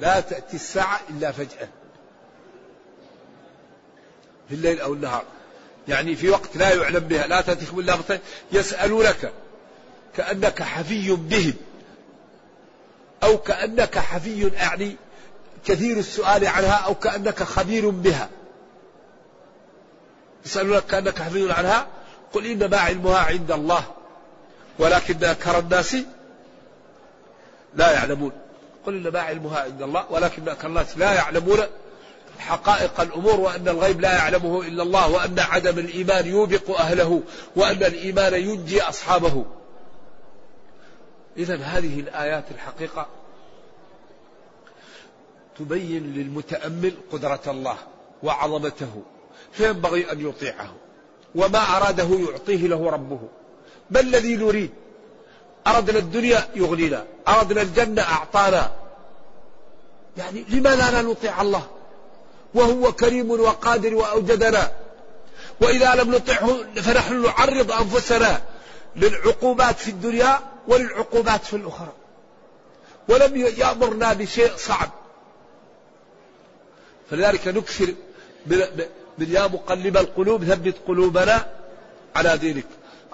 لا 0.00 0.20
تأتي 0.20 0.56
الساعة 0.56 1.00
إلا 1.10 1.32
فجأة. 1.32 1.68
في 4.48 4.54
الليل 4.54 4.80
أو 4.80 4.92
النهار. 4.92 5.24
يعني 5.88 6.16
في 6.16 6.30
وقت 6.30 6.56
لا 6.56 6.74
يعلم 6.74 7.00
بها 7.00 7.26
لا 7.26 7.40
تأتيكم 7.40 7.78
إلا 7.78 7.96
بغتة 7.96 8.18
يسألونك 8.52 9.32
كأنك 10.16 10.62
حفي 10.62 11.10
بهم 11.10 11.54
أو 13.22 13.38
كأنك 13.38 13.98
حفي 13.98 14.48
يعني 14.48 14.96
كثير 15.64 15.98
السؤال 15.98 16.46
عنها 16.46 16.74
أو 16.74 16.94
كأنك 16.94 17.42
خبير 17.42 17.90
بها. 17.90 18.28
يسألونك 20.46 20.86
كأنك 20.86 21.18
حفي 21.18 21.52
عنها 21.52 21.86
قل 22.32 22.46
إنما 22.46 22.76
علمها 22.76 23.18
عند 23.18 23.50
الله 23.50 23.84
ولكن 24.78 25.24
أكثر 25.24 25.58
الناس 25.58 25.96
لا 27.74 27.92
يعلمون. 27.92 28.32
قل 28.86 29.06
إنما 29.06 29.20
علمها 29.20 29.60
عند 29.60 29.82
الله 29.82 30.04
ولكن 30.10 30.48
أكثر 30.48 30.68
الناس 30.68 30.98
لا 30.98 31.12
يعلمون 31.12 31.58
حقائق 32.38 33.00
الأمور 33.00 33.40
وأن 33.40 33.68
الغيب 33.68 34.00
لا 34.00 34.12
يعلمه 34.12 34.62
إلا 34.62 34.82
الله 34.82 35.10
وأن 35.10 35.38
عدم 35.38 35.78
الإيمان 35.78 36.26
يوبق 36.26 36.70
أهله 36.80 37.22
وأن 37.56 37.84
الإيمان 37.84 38.34
ينجي 38.34 38.82
أصحابه. 38.82 39.44
إذا 41.36 41.56
هذه 41.56 42.00
الآيات 42.00 42.44
الحقيقة 42.50 43.06
تبين 45.58 46.14
للمتأمل 46.14 46.94
قدرة 47.12 47.42
الله 47.46 47.76
وعظمته 48.22 49.02
فينبغي 49.52 50.12
أن 50.12 50.28
يطيعه 50.28 50.74
وما 51.34 51.58
أراده 51.58 52.08
يعطيه 52.30 52.66
له 52.66 52.90
ربه. 52.90 53.20
ما 53.90 54.00
الذي 54.00 54.36
نريد؟ 54.36 54.70
أردنا 55.66 55.98
الدنيا 55.98 56.48
يغنينا 56.54 57.04
أردنا 57.28 57.62
الجنة 57.62 58.02
أعطانا. 58.02 58.72
يعني 60.16 60.44
لماذا 60.48 60.90
لا 60.90 61.02
نطيع 61.02 61.42
الله؟ 61.42 61.75
وهو 62.56 62.92
كريم 62.92 63.30
وقادر 63.30 63.94
وأوجدنا. 63.94 64.72
وإذا 65.60 65.94
لم 65.94 66.14
نطعه 66.14 66.56
فنحن 66.74 67.22
نعرض 67.22 67.72
أنفسنا 67.72 68.42
للعقوبات 68.96 69.78
في 69.78 69.90
الدنيا 69.90 70.40
وللعقوبات 70.68 71.44
في 71.44 71.56
الأخرى. 71.56 71.92
ولم 73.08 73.36
يأمرنا 73.36 74.12
بشيء 74.12 74.52
صعب. 74.56 74.90
فلذلك 77.10 77.48
نكثر 77.48 77.94
من 79.18 79.30
يا 79.30 79.46
مقلب 79.46 79.96
القلوب 79.96 80.44
ثبت 80.44 80.74
قلوبنا 80.86 81.46
على 82.16 82.38
دينك. 82.38 82.66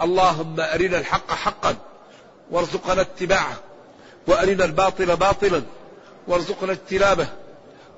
اللهم 0.03 0.61
أرنا 0.61 0.99
الحق 0.99 1.31
حقا 1.31 1.77
وارزقنا 2.51 3.01
اتباعه. 3.01 3.57
وأرنا 4.27 4.65
الباطل 4.65 5.17
باطلا 5.17 5.63
وارزقنا 6.29 6.73
اجتنابه. 6.73 7.29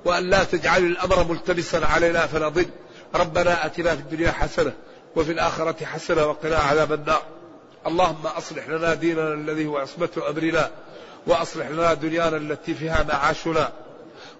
وأن 0.05 0.29
لا 0.29 0.43
تجعل 0.43 0.83
الأمر 0.83 1.23
ملتبسا 1.23 1.77
علينا 1.77 2.27
فنضل 2.27 2.65
ربنا 3.15 3.65
أتنا 3.65 3.95
في 3.95 4.01
الدنيا 4.01 4.31
حسنة 4.31 4.73
وفي 5.15 5.31
الآخرة 5.31 5.85
حسنة 5.85 6.25
وقنا 6.25 6.57
عذاب 6.57 6.93
النار. 6.93 7.23
اللهم 7.87 8.25
أصلح 8.25 8.69
لنا 8.69 8.93
ديننا 8.93 9.33
الذي 9.33 9.65
هو 9.65 9.77
عصمة 9.77 10.09
أمرنا 10.29 10.71
وأصلح 11.27 11.67
لنا 11.67 11.93
دنيانا 11.93 12.37
التي 12.37 12.73
فيها 12.73 13.03
معاشنا 13.03 13.71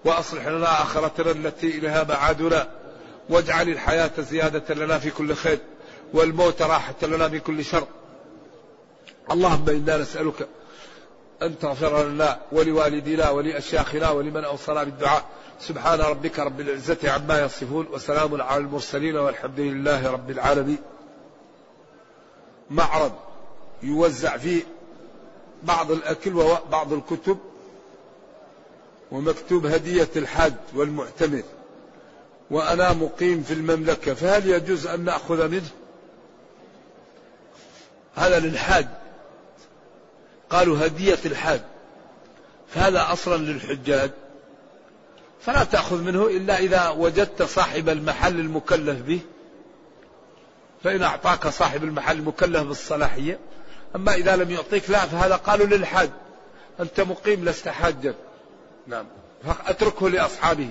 وأصلح 0.05 0.47
لنا 0.47 0.81
آخرتنا 0.81 1.31
التي 1.31 1.67
إليها 1.67 2.03
معادنا. 2.03 2.67
واجعل 3.29 3.69
الحياة 3.69 4.11
زيادة 4.17 4.75
لنا 4.75 4.99
في 4.99 5.11
كل 5.11 5.35
خير 5.35 5.59
والموت 6.13 6.61
راحة 6.61 6.95
لنا 7.03 7.27
من 7.27 7.39
كل 7.39 7.65
شر. 7.65 7.87
اللهم 9.31 9.69
إنا 9.69 9.97
نسألك 9.97 10.47
أن 11.41 11.59
تغفر 11.59 12.03
لنا 12.03 12.39
ولوالدينا 12.51 13.29
ولأشياخنا 13.29 14.09
ولمن 14.09 14.43
أوصنا 14.43 14.83
بالدعاء. 14.83 15.25
سبحان 15.59 15.99
ربك 15.99 16.39
رب 16.39 16.59
العزة 16.59 16.97
عما 17.11 17.41
يصفون 17.41 17.87
وسلام 17.87 18.41
على 18.41 18.61
المرسلين 18.61 19.15
والحمد 19.15 19.59
لله 19.59 20.11
رب 20.11 20.29
العالمين. 20.29 20.77
معرض 22.69 23.11
يوزع 23.83 24.37
فيه 24.37 24.63
بعض 25.63 25.91
الأكل 25.91 26.35
وبعض 26.35 26.93
الكتب 26.93 27.37
ومكتوب 29.11 29.65
هدية 29.65 30.09
الحاج 30.15 30.53
والمعتمر. 30.75 31.43
وأنا 32.51 32.93
مقيم 32.93 33.43
في 33.43 33.53
المملكة 33.53 34.13
فهل 34.13 34.49
يجوز 34.49 34.87
أن 34.87 35.03
نأخذ 35.03 35.47
منه؟ 35.47 35.69
هذا 38.15 38.39
للحاج. 38.39 38.87
قالوا 40.49 40.85
هدية 40.85 41.19
الحاج. 41.25 41.61
فهذا 42.67 43.05
أصلا 43.11 43.37
للحجاج. 43.37 44.11
فلا 45.45 45.63
تأخذ 45.63 46.01
منه 46.01 46.27
إلا 46.27 46.57
إذا 46.57 46.89
وجدت 46.89 47.43
صاحب 47.43 47.89
المحل 47.89 48.39
المكلف 48.39 49.01
به. 49.01 49.19
فإن 50.83 51.03
أعطاك 51.03 51.47
صاحب 51.47 51.83
المحل 51.83 52.17
المكلف 52.17 52.63
بالصلاحية. 52.63 53.39
أما 53.95 54.13
إذا 54.13 54.35
لم 54.35 54.51
يعطيك 54.51 54.89
لا 54.89 54.99
فهذا 54.99 55.35
قالوا 55.35 55.67
للحاج. 55.67 56.09
أنت 56.79 57.01
مقيم 57.01 57.45
لست 57.45 57.67
حاجا. 57.67 58.15
نعم. 58.87 59.05
اتركه 59.67 60.09
لأصحابه. 60.09 60.69